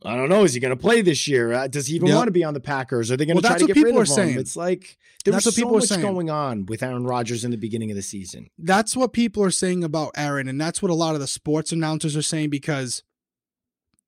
[0.04, 1.54] I don't know, is he going to play this year?
[1.54, 2.16] Uh, does he even Yep.
[2.18, 3.12] want to be on the Packers?
[3.12, 4.40] Are they going Well, to try to get rid people of are him?
[4.40, 6.02] It's like there That's was people so much saying.
[6.02, 8.48] going on with Aaron Rodgers in the beginning of the season.
[8.58, 11.72] that's what people are saying about Aaron, and that's what a lot of the sports
[11.72, 13.04] announcers are saying because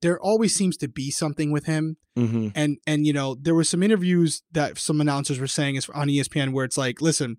[0.02, 1.96] there always seems to be something with him.
[2.16, 2.48] Mm-hmm.
[2.54, 6.06] and and you know there were some interviews that some announcers were saying is on
[6.08, 7.38] ESPN where it's like, listen,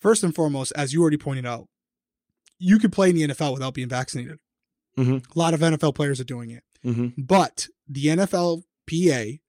[0.00, 1.68] first and foremost, as you already pointed out,
[2.58, 4.38] you could play in the NFL without being vaccinated.
[4.96, 5.24] Mhm.
[5.34, 7.20] A lot of NFL players are doing it, Mm-hmm.
[7.22, 9.40] but the NFLPA,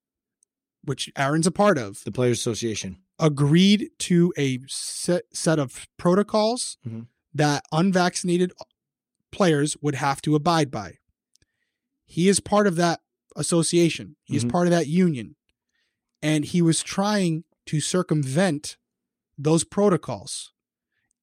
[0.83, 2.97] which Aaron's a part of, The Players Association.
[3.19, 7.07] agreed to a set set of protocols Mhm.
[7.33, 8.51] that unvaccinated
[9.31, 10.97] players would have to abide by.
[12.05, 13.01] He is part of that
[13.35, 14.15] association.
[14.23, 14.51] He is Mhm.
[14.51, 15.35] part of that union.
[16.21, 18.77] And he was trying to circumvent
[19.37, 20.51] those protocols.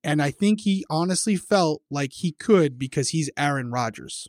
[0.04, 4.28] And I think he honestly felt like he could because he's Aaron Rodgers.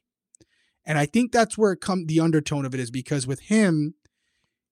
[0.85, 3.95] And I think that's where it come the undertone of it is because with him,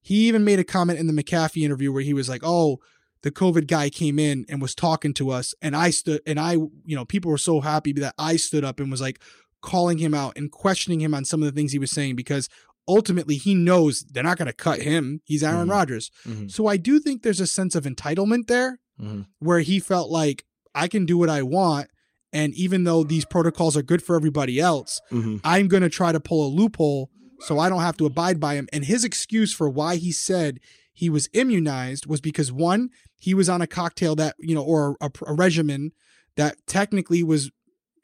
[0.01, 2.79] he even made a comment in the McAfee interview where he was like, "Oh,
[3.21, 6.53] the COVID guy came in and was talking to us, and I stood and I,
[6.53, 9.21] you know, people were so happy that I stood up and was like
[9.61, 12.49] calling him out and questioning him on some of the things he was saying because
[12.91, 15.21] ultimately he knows they're not going to cut him.
[15.25, 15.71] He's Aaron Mhm.
[15.71, 16.11] Rodgers.
[16.27, 16.47] Mm-hmm.
[16.49, 19.21] So I do think there's a sense of entitlement there Mm-hmm.
[19.39, 20.43] where he felt like
[20.75, 21.87] I can do what I want.
[22.31, 25.37] And even though these protocols are good for everybody else, Mm-hmm.
[25.43, 28.53] I'm going to try to pull a loophole so I don't have to abide by
[28.55, 28.67] him.
[28.71, 30.59] And his excuse for why he said
[30.93, 34.97] he was immunized was because one, he was on a cocktail that, you know, or
[35.01, 35.91] a, a regimen
[36.35, 37.49] that technically was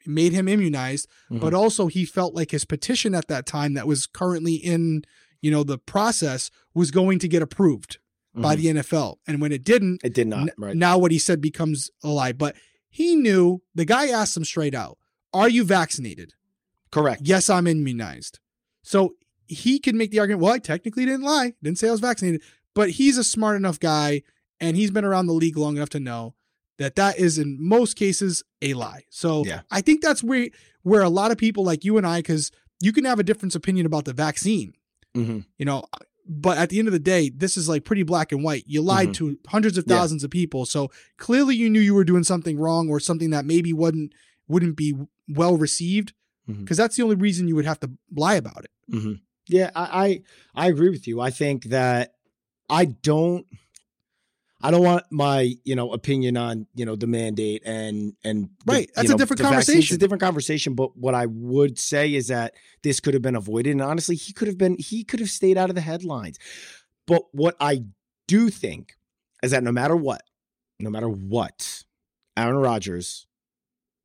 [0.08, 1.40] made him immunized, Mhm.
[1.40, 5.04] but also he felt like his petition at that time that was currently in,
[5.42, 7.98] you know, the process was going to get approved
[8.34, 8.58] by Mhm.
[8.58, 9.18] the NFL.
[9.26, 10.40] And when it didn't, It did not.
[10.42, 10.76] N- right.
[10.76, 12.32] Now what he said becomes a lie.
[12.32, 12.56] But
[12.88, 14.98] he knew the guy asked him straight out,
[15.34, 16.32] Are you vaccinated?
[16.90, 17.20] Correct.
[17.24, 18.38] Yes, I'm immunized.
[18.82, 19.16] So
[19.46, 21.52] he could make the argument, well, I technically didn't lie.
[21.62, 22.40] Didn't say I was vaccinated.
[22.74, 24.22] But he's a smart enough guy
[24.60, 26.34] and he's been around the league long enough to know
[26.78, 29.02] that that is in most cases a lie.
[29.10, 29.60] So Yeah.
[29.70, 30.48] I think that's where
[30.82, 33.54] where a lot of people like you and I, because you can have a different
[33.54, 34.72] opinion about the vaccine
[35.16, 35.38] Mm-hmm.
[35.58, 35.82] you know
[36.30, 38.82] but at the end of the day this is like pretty black and white you
[38.82, 39.14] lied Mhm.
[39.14, 39.96] to hundreds of Yeah.
[39.96, 43.46] thousands of people so clearly you knew you were doing something wrong or something that
[43.46, 44.12] maybe wouldn't
[44.48, 44.94] wouldn't be
[45.26, 46.12] well received
[46.46, 49.12] because that's the only reason you would have to lie about it Mm-hmm.
[49.48, 50.22] Yeah, I,
[50.54, 51.20] I I agree with you.
[51.22, 52.12] I think that
[52.68, 53.46] I don't
[54.60, 58.72] I don't want my you know opinion on you know the mandate and and the-
[58.72, 59.74] Right, that's you a know, different conversation.
[59.74, 59.84] vaccines.
[59.84, 60.74] It's a different conversation.
[60.74, 64.32] But what I would say is that this could have been avoided, and honestly, he
[64.32, 66.38] could have been he could have stayed out of the headlines.
[67.06, 67.84] But what I
[68.26, 68.94] do think
[69.42, 70.22] is that no matter what,
[70.80, 71.84] no matter what,
[72.36, 73.26] Aaron Rodgers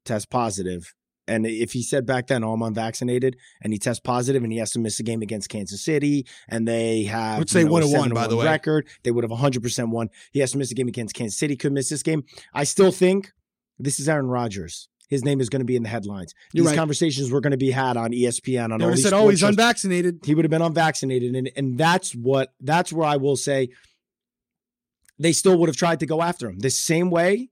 [0.05, 0.93] tests positive.
[1.27, 4.59] And if he said back then, "Oh, I'm unvaccinated," and he tests positive, and he
[4.59, 7.89] has to miss a game against Kansas City, and they have Which they a would've
[7.89, 8.45] won, 7-1 by the way.
[8.45, 10.09] record, they would have 100 percent won.
[10.31, 12.23] He has to miss a game against Kansas City, could miss this game.
[12.53, 13.31] I still think
[13.79, 14.89] this is Aaron Rodgers.
[15.09, 16.33] His name is going to be in the headlines.
[16.53, 16.75] These right.
[16.75, 19.39] conversations were going to be had on ESPN on they all these said oh he's
[19.39, 23.35] shows unvaccinated he would have been unvaccinated and and that's what that's where I will
[23.35, 23.69] say
[25.19, 27.49] they still would have tried to go after him the same way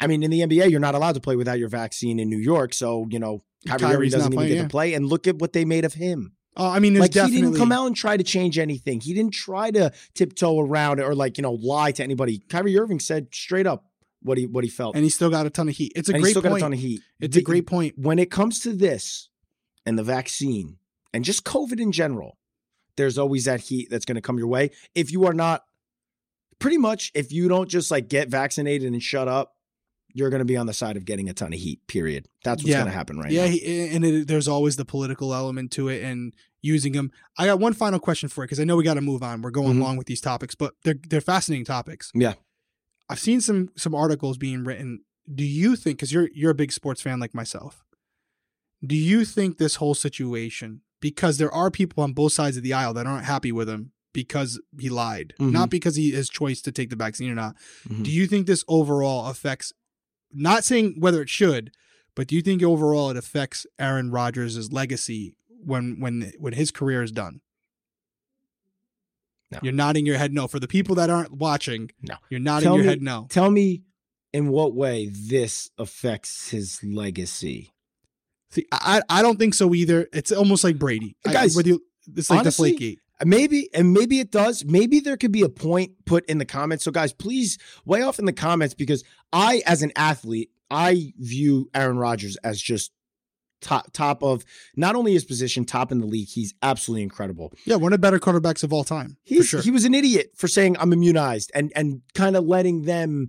[0.00, 2.38] I mean in the NBA you're not allowed to play without your vaccine in New
[2.38, 4.62] York so you know Kyrie Irving doesn't even playing, get yeah.
[4.62, 6.32] to play and look at what they made of him.
[6.54, 9.00] Oh i mean like definitely he didn't come out and try to change anything.
[9.00, 12.38] He didn't try to tiptoe around it or like you know lie to anybody.
[12.48, 13.86] Kyrie Irving said straight up
[14.22, 14.94] what he what he felt.
[14.94, 15.92] And he still got a ton of heat.
[15.94, 17.00] It's a and he great still got a ton of heat.
[17.20, 17.98] It's The- a great point.
[17.98, 19.28] when it comes to this
[19.86, 20.78] and the vaccine
[21.12, 22.38] and just COVID in general,
[22.96, 24.70] there's always that heat that's going to come your way.
[24.94, 25.64] If you are not,
[26.58, 29.56] pretty much, if you don't just like get vaccinated and shut up,
[30.14, 32.28] you're going to be on the side of getting a ton of heat, period.
[32.44, 32.78] That's what's Yeah.
[32.78, 33.50] going to happen right yeah, now.
[33.50, 37.10] he, and it, there's always the political element to it and using them.
[37.38, 39.42] I got one final question for you because I know we got to move on.
[39.42, 39.82] We're going Mhm.
[39.82, 42.10] long with these topics, but they're they're fascinating topics.
[42.14, 42.34] Yeah.
[43.08, 45.00] I've seen some some articles being written.
[45.32, 47.84] Do you think because you're you're a big sports fan like myself?
[48.84, 52.72] Do you think this whole situation because there are people on both sides of the
[52.72, 55.52] aisle that aren't happy with him because he lied, Mhm.
[55.52, 57.56] not because he his choice to take the vaccine or not.
[57.88, 58.04] Mhm.
[58.04, 59.72] Do you think this overall affects?
[60.32, 61.72] Not saying whether it should,
[62.14, 67.02] but do you think overall it affects Aaron Rodgers' legacy when when when his career
[67.02, 67.40] is done?
[69.50, 69.58] No.
[69.62, 70.46] You're nodding your head no.
[70.48, 72.14] For the people that aren't watching, No.
[72.30, 73.26] You're nodding Tell your me- head no.
[73.28, 73.82] Tell me
[74.32, 77.70] in what way this affects his legacy.
[78.50, 80.08] See, I I don't think so either.
[80.12, 81.16] It's almost like Brady.
[81.26, 81.82] I- Guys, with you,
[82.16, 82.98] it's like honestly, the Flakegate.
[83.24, 84.64] Maybe, and maybe it does.
[84.64, 86.84] Maybe there could be a point put in the comments.
[86.84, 91.68] So, guys, please way off in the comments because I, as an athlete, I view
[91.74, 92.92] Aaron Rodgers as just
[93.62, 94.44] top top of
[94.76, 96.28] not only his position, top in the league.
[96.28, 97.52] He's absolutely incredible.
[97.64, 99.16] Yeah, one of the better quarterbacks of all time.
[99.22, 99.62] He's sure.
[99.62, 103.28] he was an idiot for saying I'm immunized and and kind of letting them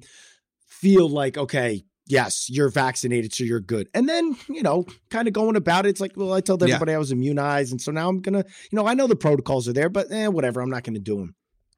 [0.67, 3.87] feel like okay, yes, you're vaccinated, so you're good.
[3.93, 5.89] And then, you know, kind of going about it.
[5.89, 6.75] It's like, well, I told Yeah.
[6.75, 7.71] everybody I was immunized.
[7.71, 10.11] And so now I'm going to, you know, I know the protocols are there, but
[10.11, 10.61] eh, whatever.
[10.61, 11.35] I'm not going to do them.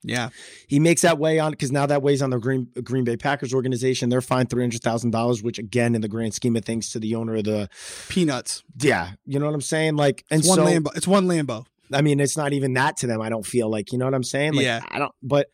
[0.08, 0.30] Yeah.
[0.68, 3.56] He makes that way on because now that weighs on the Green Green Bay Packers
[3.56, 4.10] organization.
[4.10, 7.00] They're fined three hundred thousand dollars, which again, in the grand scheme of things, to
[7.00, 7.70] the owner of the
[8.08, 8.64] Peanuts.
[8.80, 9.96] yeah, you know what I'm saying.
[9.96, 10.96] Like, and It's one so Lambo.
[10.96, 11.66] It's one Lambo.
[11.92, 13.20] I mean, it's not even that to them.
[13.20, 14.54] I don't feel like you know what I'm saying.
[14.54, 14.82] Like, Yeah.
[14.90, 15.12] I don't.
[15.24, 15.48] But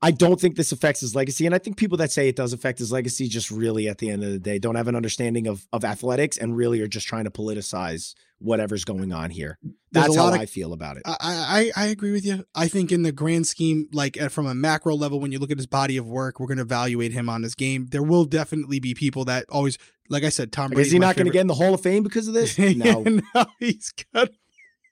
[0.00, 2.52] I don't think this affects his legacy, and I think people that say it does
[2.52, 5.46] affect his legacy just really, at the end of the day, don't have an understanding
[5.48, 9.58] of of athletics and really are just trying to politicize whatever's going on here.
[9.90, 11.02] That's how of- I feel about it.
[11.04, 12.44] I, I I agree with you.
[12.54, 15.56] I think in the grand scheme, like from a macro level, when you look at
[15.58, 17.86] his body of work, we're going to evaluate him on his game.
[17.90, 20.86] There will definitely be people that always, like I said, Tom Like, Brady.
[20.86, 22.56] is he not going to get in the Hall of Fame because of this?
[22.76, 23.02] No.
[23.34, 24.28] no, he's got.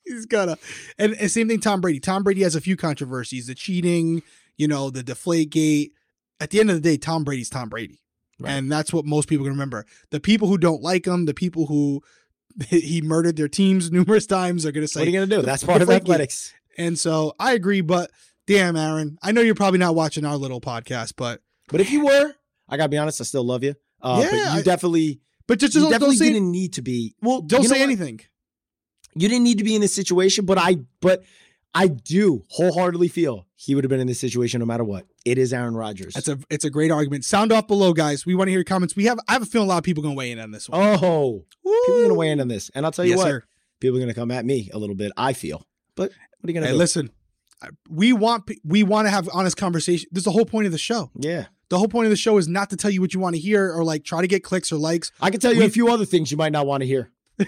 [0.05, 0.57] He's gonna,
[0.99, 1.59] and, and same thing.
[1.61, 1.99] Tom Brady.
[1.99, 4.23] Tom Brady has a few controversies: the cheating,
[4.57, 5.93] you know, the deflate gate.
[6.41, 8.01] At the end of the day, Tom Brady's Tom Brady,
[8.39, 8.51] Right.
[8.53, 9.87] and that's what most people can remember.
[10.11, 12.03] The people who don't like him, the people who
[12.69, 15.43] he murdered their teams numerous times, are gonna say, what are you going to do?
[15.43, 16.53] That's part of athletics.
[16.79, 18.11] And so I agree, but
[18.47, 22.05] damn, Aaron, I know you're probably not watching our little podcast, but But if you
[22.05, 22.35] were,
[22.69, 23.75] I gotta be honest, I still love you.
[24.03, 26.83] Uh, Yeah, but you I- definitely, but just, you don't, definitely say didn't need to
[26.83, 27.15] be.
[27.23, 27.85] well, don't you know say what?
[27.87, 28.21] anything.
[29.15, 31.23] You didn't need to be in this situation, but I, but
[31.77, 35.07] I do wholeheartedly feel he would have been in this situation no matter what.
[35.25, 36.15] It is Aaron Rodgers.
[36.15, 37.25] That's a it's a great argument.
[37.25, 38.25] Sound off below, guys.
[38.25, 38.97] We want to hear your comments.
[38.97, 40.39] We have I have a feeling a lot of people are going to weigh in
[40.39, 40.81] on this one.
[41.03, 43.45] oh, people are gonna weigh in on this, and I'll tell you yes, what, sir.
[43.81, 45.13] people are gonna come at me a little bit.
[45.17, 46.11] I feel, but
[46.41, 46.79] what are you gonna Hey, do?
[46.79, 47.11] listen,
[47.91, 50.09] we want we want to have honest conversation.
[50.13, 51.11] This is the whole point of the show.
[51.19, 53.35] Yeah, The whole point of the show is not to tell you what you want
[53.35, 55.11] to hear or like try to get clicks or likes.
[55.21, 57.11] I can tell you We- a few other things you might not want to hear,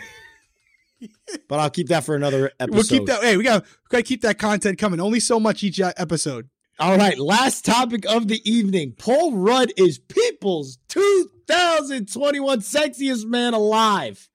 [1.49, 2.75] but I'll keep that for another episode.
[2.75, 3.23] We'll keep that.
[3.23, 5.01] Hey, we got we got to keep that content coming.
[5.01, 6.49] Only so much each uh, episode.
[6.81, 8.95] All right, last topic of the evening.
[8.97, 14.29] Paul Rudd is People's 2021 sexiest man alive.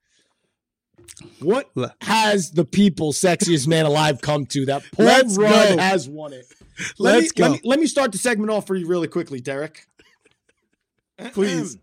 [1.39, 1.69] What
[2.01, 5.81] has the people sexiest man alive come to that Paul Let's Rudd go.
[5.81, 6.45] has won it?
[6.97, 7.43] Let Let's me, go.
[7.43, 9.85] Let me, let me start the segment off for you really quickly, Derek.
[11.31, 11.77] Please.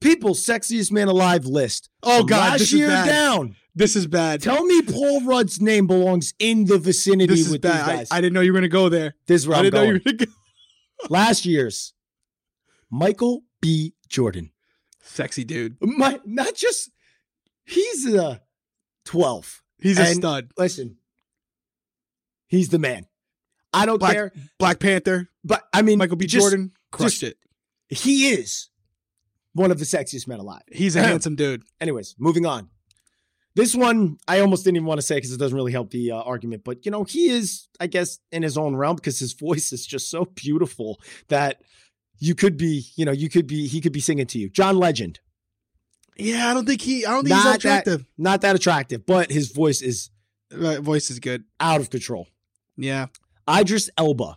[0.00, 1.88] People's sexiest man alive list.
[2.02, 3.06] Oh God, last this year is bad.
[3.06, 3.56] down.
[3.74, 4.42] This is bad.
[4.42, 7.88] Tell me Paul Rudd's name belongs in the vicinity This is with these bad.
[7.88, 8.08] I, guys.
[8.10, 9.14] I didn't know you were going to go there.
[9.26, 9.86] this is where I know going.
[9.88, 10.24] you were going go.
[11.10, 11.94] last year's
[12.90, 13.94] Michael B.
[14.08, 14.50] Jordan.
[15.02, 15.76] Sexy dude.
[15.80, 16.90] My, not just
[17.64, 18.42] he's a
[19.04, 19.62] 12.
[19.80, 20.50] He's a stud.
[20.58, 20.96] Listen,
[22.46, 23.06] he's the man.
[23.72, 25.28] I don't Black- care, Black Panther.
[25.44, 26.26] but I mean, Michael B.
[26.26, 27.38] just- Jordan crushed just- it.
[27.96, 28.68] He is
[29.58, 30.62] one of the sexiest men alive.
[30.72, 31.62] He's a handsome dude.
[31.80, 32.68] Anyways, moving on.
[33.54, 36.12] This one I almost didn't even want to say because it doesn't really help the
[36.12, 39.32] uh, argument, but you know he is, I guess, in his own realm because his
[39.32, 41.60] voice is just so beautiful that
[42.20, 44.48] you could be, you know, you could be, he could be singing to you.
[44.48, 45.18] John Legend.
[46.16, 47.04] Yeah, I don't think he.
[47.06, 48.04] I don't think Not he's that- attractive.
[48.16, 50.10] not that attractive, but his voice is
[50.52, 51.44] Right, voice is good.
[51.60, 52.28] out of control.
[52.76, 53.06] Yeah,
[53.48, 54.36] Idris Elba,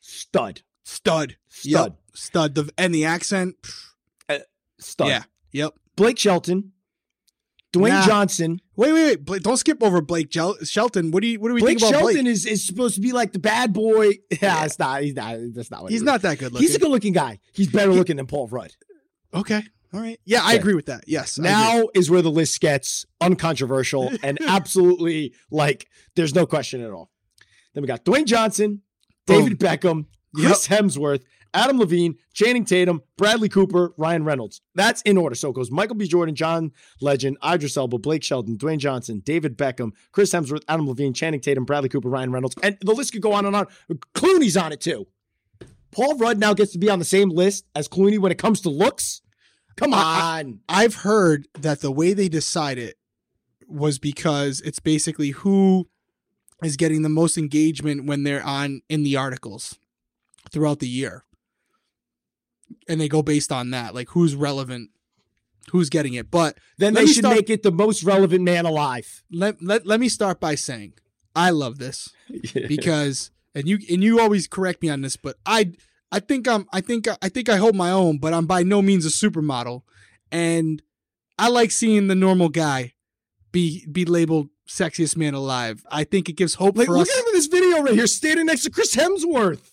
[0.00, 1.36] stud, stud.
[1.48, 1.96] stud, Yep.
[2.14, 2.54] Stud.
[2.54, 3.56] The, and the accent.
[3.62, 3.91] pff,
[4.82, 5.08] stud.
[5.08, 5.22] Yeah.
[5.52, 5.74] Yep.
[5.96, 6.72] Blake Shelton,
[7.72, 8.06] Dwayne Nah.
[8.06, 8.60] Johnson.
[8.76, 9.24] Wait, wait, wait.
[9.24, 11.10] Blake, don't skip over Blake Gel- Shelton.
[11.10, 11.38] What do you?
[11.40, 12.26] What do we Blake think about Shelton Blake?
[12.32, 14.12] is is supposed to be like the bad boy.
[14.42, 15.02] Yeah, it's not.
[15.02, 15.36] He's not.
[15.54, 16.66] That's not what He's he not that good looking.
[16.66, 17.38] He's a good looking guy.
[17.52, 18.72] He's better looking than Paul Rudd.
[19.34, 19.62] okay.
[19.94, 20.18] All right.
[20.24, 21.04] Yeah, I agree with that.
[21.06, 21.38] Yes.
[21.38, 27.10] Now is where the list gets uncontroversial and absolutely like there's no question at all.
[27.74, 28.80] Then we got Dwayne Johnson,
[29.26, 31.22] David Beckham, Chris Hemsworth,
[31.54, 34.60] Adam Levine, Channing Tatum, Bradley Cooper, Ryan Reynolds.
[34.74, 35.34] That's in order.
[35.34, 36.06] So it goes Michael B.
[36.06, 41.12] Jordan, John Legend, Idris Elba, Blake Shelton, Dwayne Johnson, David Beckham, Chris Hemsworth, Adam Levine,
[41.12, 42.54] Channing Tatum, Bradley Cooper, Ryan Reynolds.
[42.62, 43.66] And the list could go on and on.
[44.14, 45.06] Clooney's on it too.
[45.90, 48.62] Paul Rudd now gets to be on the same list as Clooney when it comes
[48.62, 49.20] to looks.
[49.76, 50.60] Come I- on.
[50.68, 52.96] I've heard that the way they decide it
[53.68, 55.88] was because it's basically who
[56.62, 59.78] is getting the most engagement when they're on in the articles
[60.50, 61.24] throughout the year.
[62.88, 64.90] And they go based on that, like who's relevant,
[65.70, 66.30] who's getting it.
[66.30, 69.22] But then they should start- make it the most relevant man alive.
[69.30, 70.94] let, let let me start by saying
[71.34, 72.10] I love this
[72.54, 75.72] because and you and you always correct me on this, but I
[76.10, 78.82] I think I'm I think I think I hold my own, but I'm by no
[78.82, 79.82] means a supermodel,
[80.30, 80.82] and
[81.38, 82.94] I like seeing the normal guy
[83.50, 85.84] be be labeled sexiest man alive.
[85.90, 87.14] I think it gives hope like, for look us.
[87.14, 89.70] at him in this video right here, standing next to Chris Hemsworth.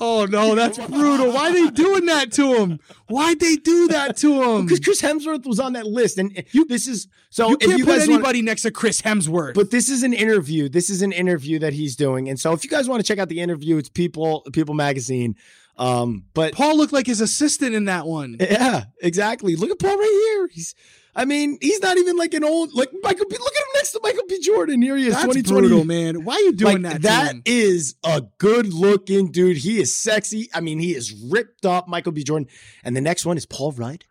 [0.00, 1.30] Oh no, that's brutal.
[1.32, 2.80] Why they doing that to him?
[3.08, 4.64] Why'd they do that to him?
[4.64, 7.50] Because Chris Hemsworth was on that list, and you, this is so.
[7.50, 9.54] You if can't you put guys want, anybody next to Chris Hemsworth.
[9.54, 10.68] but this is an interview.
[10.70, 13.18] This is an interview that he's doing, and so if you guys want to check
[13.18, 15.36] out the interview, it's People People Magazine.
[15.76, 18.36] Um, but Paul looked like his assistant in that one.
[18.40, 19.56] yeah, exactly.
[19.56, 20.48] Look at Paul right here.
[20.52, 20.74] He's,
[21.14, 23.26] I mean, he's not even like an old like Michael.
[23.28, 24.38] B, look at him next to Michael B.
[24.40, 24.80] Jordan.
[24.80, 25.60] Here he is, 2020.
[25.68, 26.24] brutal, man.
[26.24, 27.02] Why are you doing Like, that?
[27.02, 29.56] that is a good looking dude.
[29.58, 30.48] He is sexy.
[30.54, 32.22] I mean, he is ripped up, Michael B.
[32.22, 32.48] Jordan.
[32.84, 34.04] And the next one is Paul Rudd.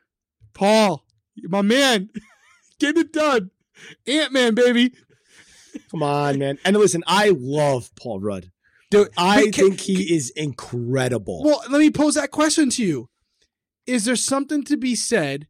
[0.54, 1.06] Paul,
[1.44, 2.10] my man,
[2.80, 3.52] get it done.
[4.06, 4.94] Ant Man, baby.
[5.92, 6.58] Come on, man.
[6.66, 8.52] And listen, I love Paul Rudd.
[8.92, 11.44] Dude, I can- think he is incredible.
[11.46, 13.10] Well, let me pose that question to you.
[13.86, 15.48] Is there something to be said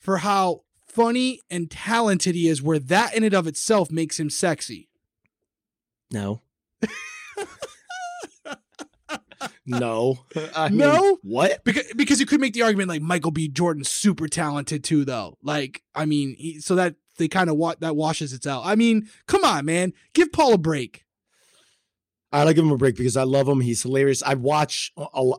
[0.00, 0.62] for how
[0.92, 4.88] funny and talented he is, where that in and of itself makes him sexy?
[6.10, 6.42] no.
[9.66, 10.18] no.
[10.54, 11.18] I mean, No?
[11.22, 11.62] what?
[11.64, 13.48] Because because you could make the argument like Michael B.
[13.48, 15.36] Jordan's super talented too, though.
[15.42, 18.62] Like, I mean, he, so that they kind of wa- that washes it out.
[18.64, 21.04] I mean, come on, man, give Paul a break.
[22.32, 23.60] I like give him a break because I love him.
[23.60, 24.22] He's hilarious.
[24.22, 25.32] I watch a, a,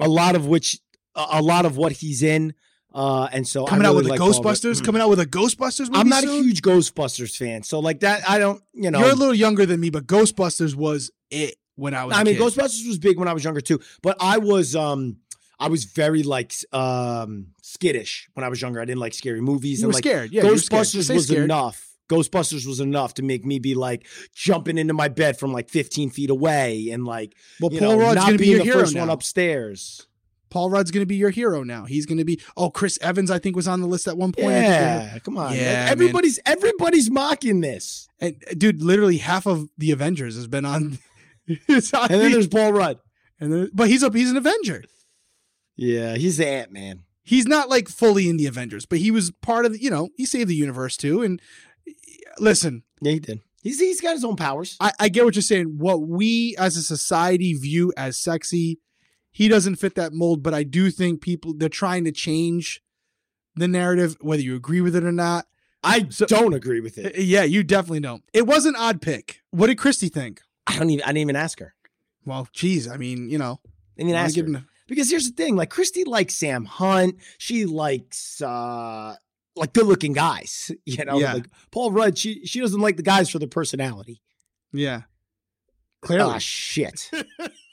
[0.00, 0.78] a lot of which
[1.14, 2.54] a, a lot of what he's in.
[2.94, 4.84] Uh, and so Coming out with a like Paul Ghostbusters, Mm.
[4.86, 5.88] coming out with a Ghostbusters.
[5.88, 8.62] Movie I'm not a huge Ghostbusters fan, so like that, I don't.
[8.72, 12.16] You know, You're a little younger than me, but Ghostbusters was it when I was.
[12.16, 12.42] I a mean, kid.
[12.42, 15.18] Ghostbusters was big when I was younger too, but I was um
[15.60, 18.80] I was very like um skittish when I was younger.
[18.80, 20.32] I didn't like scary movies You and were like scared.
[20.32, 20.84] Yeah, were scared.
[20.86, 21.44] Ghostbusters was scared.
[21.44, 21.84] enough.
[22.08, 26.08] Ghostbusters was enough to make me be like jumping into my bed from like 15
[26.08, 28.64] feet away and like Well, Paul know, Rudd's not going to be being your the
[28.64, 29.00] hero first now.
[29.02, 30.06] one upstairs.
[30.50, 31.84] Paul Rudd's going to be your hero now.
[31.84, 32.40] He's going to be.
[32.56, 34.48] Oh, Chris Evans, I think was on the list at one point.
[34.48, 35.52] I think they had- Yeah, come on.
[35.54, 35.74] Yeah, man.
[35.74, 35.88] man.
[35.88, 38.08] everybody's everybody's mocking this.
[38.20, 40.98] And dude, literally half of the Avengers has been on.
[41.46, 42.98] it's on And then the- there's Paul Rudd.
[43.40, 44.84] and then- but he's a he's an Avenger.
[45.76, 47.04] Yeah, he's the Ant Man.
[47.22, 49.82] He's not like fully in the Avengers, but he was part of the.
[49.82, 51.22] You know, he saved the universe too.
[51.22, 51.40] And
[52.38, 53.40] listen, Yeah, he did.
[53.62, 54.76] He's he's got his own powers.
[54.80, 55.76] I, I get what you're saying.
[55.78, 58.78] What we as a society view as sexy,
[59.38, 60.42] he doesn't fit that mold.
[60.42, 62.82] But I do think people they're trying to change
[63.54, 65.46] the narrative, whether you agree with it or not.
[65.84, 67.20] I So- don't agree with Uh, it.
[67.20, 68.24] Yeah, you definitely don't.
[68.32, 69.42] It was an odd pick.
[69.52, 70.42] What did Christy think?
[70.66, 71.04] I don't even.
[71.04, 71.74] I didn't even ask her.
[72.24, 73.60] Well, geez, I mean, you know,
[73.96, 74.44] I didn't ask her.
[74.44, 77.16] him Because here's the thing, like Christy likes Sam Hunt.
[77.38, 79.14] She likes uh
[79.54, 80.70] like good looking guys.
[80.84, 81.34] You know, Yeah.
[81.34, 84.20] like Paul Rudd, she she doesn't like the guys for their personality.
[84.72, 85.02] yeah,
[86.02, 86.32] clearly.
[86.34, 87.10] Ah shit.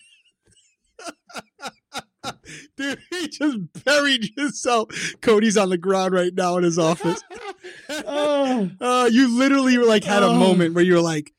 [2.78, 4.90] Dude, he just buried himself.
[5.22, 7.22] Cody's on the ground right now in his office.
[7.90, 10.36] oh, Uh, you literally like had a Oh.
[10.36, 11.34] moment where you were like,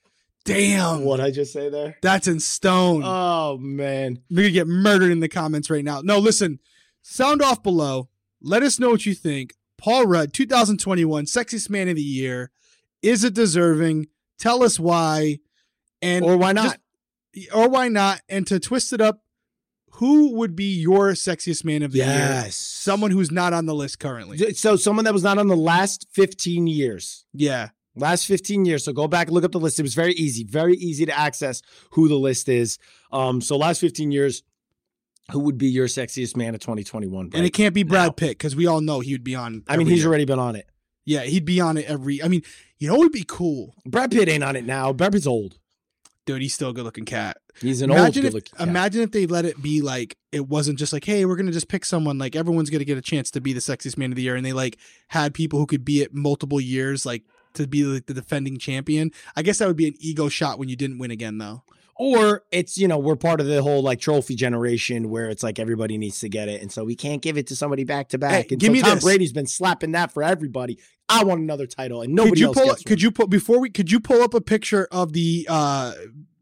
[0.44, 1.96] "Damn, what I just say there?
[2.02, 4.20] that's in stone." Oh man.
[4.30, 6.00] We're gonna get murdered in the comments right now.
[6.02, 6.58] No, listen,
[7.02, 8.08] sound off below.
[8.40, 9.54] Let us know what you think.
[9.78, 12.50] Paul Rudd, 2021 Sexiest Man of the Year.
[13.02, 14.06] Is it deserving?
[14.38, 15.38] Tell us why.
[16.02, 16.64] And Or why not?
[17.34, 18.22] just- or why not?
[18.30, 19.22] And to twist it up,
[19.92, 22.06] who would be your sexiest man of the year?
[22.06, 22.56] yes.
[22.56, 24.52] Someone who's not on the list currently.
[24.54, 27.24] so someone that was not on the last 15 years.
[27.32, 27.70] Yeah.
[27.94, 28.84] Last 15 years.
[28.84, 29.78] So go back and look up the list.
[29.78, 31.62] It was very easy, very easy to access
[31.92, 32.78] who the list is.
[33.10, 34.42] Um, so last 15 years,
[35.32, 37.30] who would be your sexiest man of 2021?
[37.34, 38.12] And it can't be Brad now.
[38.12, 39.64] Pitt because we all know he would be on.
[39.66, 40.08] I mean, he's year.
[40.08, 40.68] already been on it.
[41.04, 42.22] Yeah, he'd be on it every.
[42.22, 42.42] I mean,
[42.78, 43.74] you know what would be cool?
[43.86, 44.92] Brad Pitt ain't on it now.
[44.92, 45.58] Brad Pitt's old.
[46.26, 47.38] Dude, he's still a good looking cat.
[47.60, 48.68] He's an imagine old good looking cat.
[48.68, 51.68] imagine if they let it be like it wasn't just like, hey, we're gonna just
[51.68, 54.22] pick someone like everyone's gonna get a chance to be the sexiest man of the
[54.22, 54.76] year, and they like
[55.08, 57.22] had people who could be it multiple years, like
[57.54, 59.10] to be like the defending champion.
[59.34, 61.62] I guess that would be an ego shot when you didn't win again, though.
[61.98, 65.58] Or it's, you know, we're part of the whole like trophy generation where it's like
[65.58, 66.60] everybody needs to get it.
[66.60, 68.32] And so we can't give it to somebody back to back.
[68.32, 69.04] Hey, And give so me Tom this.
[69.04, 70.78] Brady's been slapping that for everybody.
[71.08, 72.74] I want another title and nobody could you else pull?
[72.86, 73.70] Could you pull before we?
[73.70, 75.92] Could you pull up a picture of the uh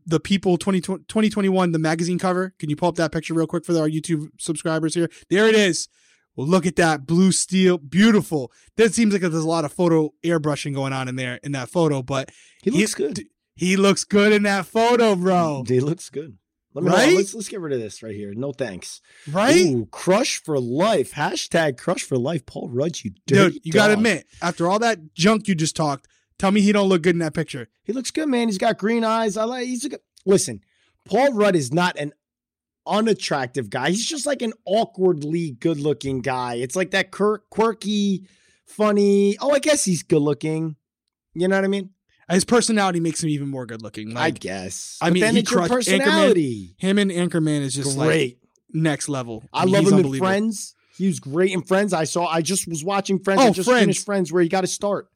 [0.07, 2.53] the people 20, 2021 the magazine cover?
[2.59, 5.09] Can you pull up that picture real quick for our YouTube subscribers here?
[5.31, 5.89] There it is.
[6.37, 8.51] Well, look at that blue steel, beautiful.
[8.77, 11.69] That seems like there's a lot of photo airbrushing going on in there in that
[11.71, 12.31] photo, but
[12.63, 13.25] He he- looks good.
[13.57, 15.65] He looks good in that photo, bro.
[15.67, 16.39] He looks good.
[16.75, 17.15] Let me Right?
[17.15, 18.35] let's let's get rid of this right here.
[18.35, 19.01] No thanks.
[19.31, 21.13] Right, Ooh, crush for life.
[21.13, 22.47] Hashtag crush for life.
[22.47, 23.67] Paul Rudd, you dirty dude.
[23.67, 27.03] You gotta admit, after all that junk you just talked, tell me he don't look
[27.03, 27.69] good in that picture.
[27.85, 28.49] He looks good, man.
[28.49, 29.37] He's got green eyes.
[29.37, 29.67] I like.
[29.67, 30.01] He's a good.
[30.27, 30.63] Listen,
[31.05, 32.13] Paul Rudd is not an
[32.87, 33.91] unattractive guy.
[33.91, 36.55] He's just like an awkwardly good-looking guy.
[36.57, 38.27] It's like that quir- quirky,
[38.67, 39.39] funny.
[39.41, 40.77] Oh, I guess he's good-looking.
[41.35, 41.91] You know what I mean?
[42.31, 44.16] His personality makes him even more good looking.
[44.16, 44.99] I guess.
[45.01, 46.75] I But mean, then he it's your crushed Anchorman.
[46.81, 48.39] him and Anchorman is just like Great.
[48.72, 49.45] next level.
[49.53, 50.18] I mean, love he's him in.
[50.18, 50.75] Friends.
[50.97, 51.93] He was great in Friends.
[51.93, 52.27] I saw.
[52.27, 53.41] I just was watching Friends.
[53.43, 53.81] Oh, I just Friends.
[53.83, 55.09] finished Friends, where he got to start.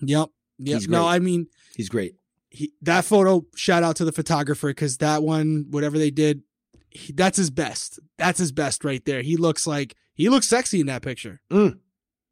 [0.00, 0.28] Yep.
[0.58, 0.82] Yep.
[0.88, 1.06] No.
[1.06, 2.14] I mean He's great.
[2.50, 3.44] he, that photo.
[3.56, 6.42] Shout out to the photographer because that one, whatever they did,
[6.90, 7.98] he, that's his best.
[8.18, 9.22] That's his best right there.
[9.22, 11.40] He looks like he looks sexy in that picture.
[11.50, 11.78] Mm.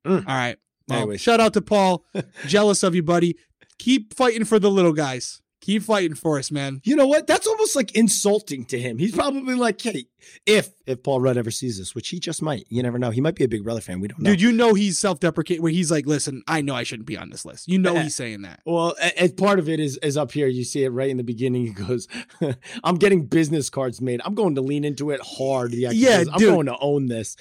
[0.07, 0.18] Mm.
[0.28, 0.57] All right.
[0.88, 2.05] Well, shout out to Paul.
[2.46, 3.36] Jealous of you, buddy.
[3.81, 5.41] Keep fighting for the little guys.
[5.62, 6.81] Keep fighting for us, man.
[6.85, 7.26] You know what?
[7.26, 8.97] That's almost like insulting to him.
[8.97, 10.07] He's probably like, "Hey,
[10.47, 13.11] if if Paul Rudd ever sees this, which he just might, you never know.
[13.11, 14.01] He might be a Big Brother fan.
[14.01, 16.83] We don't know." Dude, you know he's self-deprecating where he's like, listen, I know I
[16.83, 17.68] shouldn't be on this list.
[17.68, 18.05] You know Eh.
[18.05, 18.61] he's saying that.
[18.64, 20.47] Well, a- as part of it is is up here.
[20.47, 21.66] You see it right in the beginning.
[21.66, 22.09] He goes,
[22.85, 24.22] "I'm getting business cards made.
[24.24, 25.74] I'm going to lean into it hard.
[25.74, 26.55] Yeah, says, I'm dude.
[26.55, 27.37] going to own this."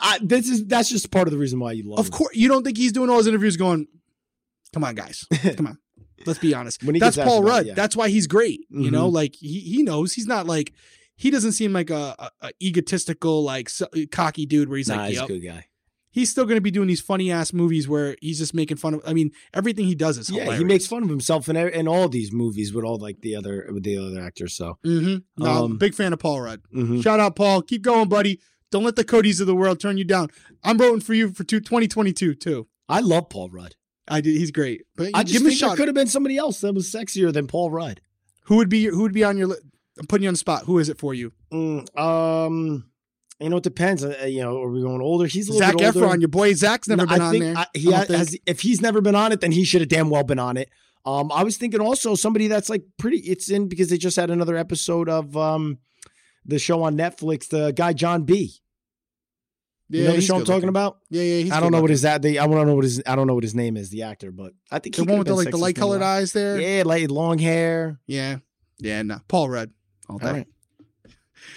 [0.00, 1.98] I, this is that's just part of the reason why you love.
[2.00, 3.86] Of course, you don't think he's doing all his interviews going,
[4.74, 5.24] come on, guys.
[5.56, 5.78] Come on.
[6.26, 6.80] Let's be honest.
[6.84, 7.66] That's Paul about Rudd.
[7.66, 7.74] yeah.
[7.74, 8.60] That's why he's great.
[8.70, 9.12] You know, Mhm.
[9.14, 10.72] like he, he knows he's not like,
[11.16, 14.96] he doesn't seem like a, a, a egotistical, like so- cocky dude where he's Nah,
[14.96, 15.24] like, he's yep.
[15.24, 15.66] a good guy.
[16.10, 18.94] he's still going to be doing these funny ass movies where he's just making fun
[18.94, 19.00] of.
[19.06, 20.58] I mean, everything he does is Yeah, hilarious.
[20.60, 23.68] he makes fun of himself in in all these movies with all like the other
[23.72, 24.54] with the other actors.
[24.54, 25.16] So, Mm-hmm.
[25.44, 26.60] No, I'm a Um, big fan of Paul Rudd.
[26.74, 27.02] mhm.
[27.02, 27.62] Shout out, Paul.
[27.62, 28.40] Keep going, buddy.
[28.70, 30.28] Don't let the Codys of the world turn you down.
[30.64, 32.66] I'm voting for you for two, 2022 too.
[32.88, 33.74] I love Paul Rudd.
[34.08, 34.36] I did.
[34.36, 34.82] He's great.
[34.96, 35.76] But I give just him a shot.
[35.76, 38.00] could have been somebody else that was sexier than Paul Rudd.
[38.46, 39.56] Who would be your, who would be on your?
[39.98, 40.64] I'm putting you on the spot.
[40.64, 41.32] Who is it for you?
[41.52, 42.84] Mm, um,
[43.40, 44.04] you know, it depends.
[44.04, 45.26] Uh, you know, are we going older?
[45.26, 46.00] He's a little Zac bit older.
[46.16, 46.20] Efron.
[46.20, 47.56] Your boy Zac's never No, been I on think there.
[47.56, 48.18] I- he I don't think.
[48.18, 50.56] has, if he's never been on it, then he should have damn well been on
[50.56, 50.68] it.
[51.06, 53.18] Um, I was thinking also somebody that's like pretty.
[53.18, 55.78] It's in because they just had another episode of um
[56.44, 57.48] the show on Netflix.
[57.48, 58.54] The guy John B.
[59.90, 60.68] You know the show I'm talking looking.
[60.70, 60.98] about?
[61.10, 61.42] Yeah, yeah.
[61.44, 63.34] He's I don't know what his that I don't know what his I don't know
[63.34, 65.50] what his name is, the actor, but I think he The one with the like
[65.50, 66.58] the light colored eyes there.
[66.60, 68.00] Yeah, like long hair.
[68.06, 68.38] Yeah.
[68.78, 69.02] Yeah.
[69.02, 69.18] No.
[69.28, 69.70] Paul Rudd.
[70.08, 70.18] All.
[70.22, 70.46] All right.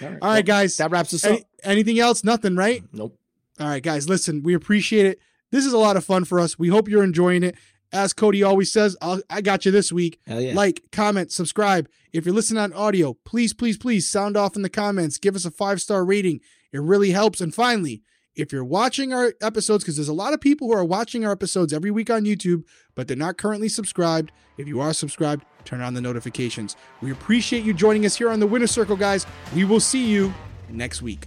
[0.02, 0.76] All right, All right, guys.
[0.76, 1.44] That wraps us Any- up.
[1.64, 2.22] anything else?
[2.22, 2.82] Nothing, right?
[2.92, 3.18] Nope.
[3.58, 5.18] All right, guys, listen, we appreciate it.
[5.50, 6.56] This is a lot of fun for us.
[6.58, 7.56] We hope you're enjoying it.
[7.90, 10.20] As Cody always says, I'll, I got you this week.
[10.26, 10.54] Hell yeah.
[10.54, 11.88] Like, comment, subscribe.
[12.12, 15.18] If you're listening on audio, please, please, please sound off in the comments.
[15.18, 16.40] Give us a five star rating.
[16.72, 17.40] It really helps.
[17.40, 18.02] And finally,
[18.38, 21.32] if you're watching our episodes, because there's a lot of people who are watching our
[21.32, 22.62] episodes every week on YouTube,
[22.94, 24.32] but they're not currently subscribed.
[24.56, 26.76] If you are subscribed, turn on the notifications.
[27.02, 29.26] We appreciate you joining us here on the Winner Circle, guys.
[29.54, 30.32] We will see you
[30.70, 31.26] next week.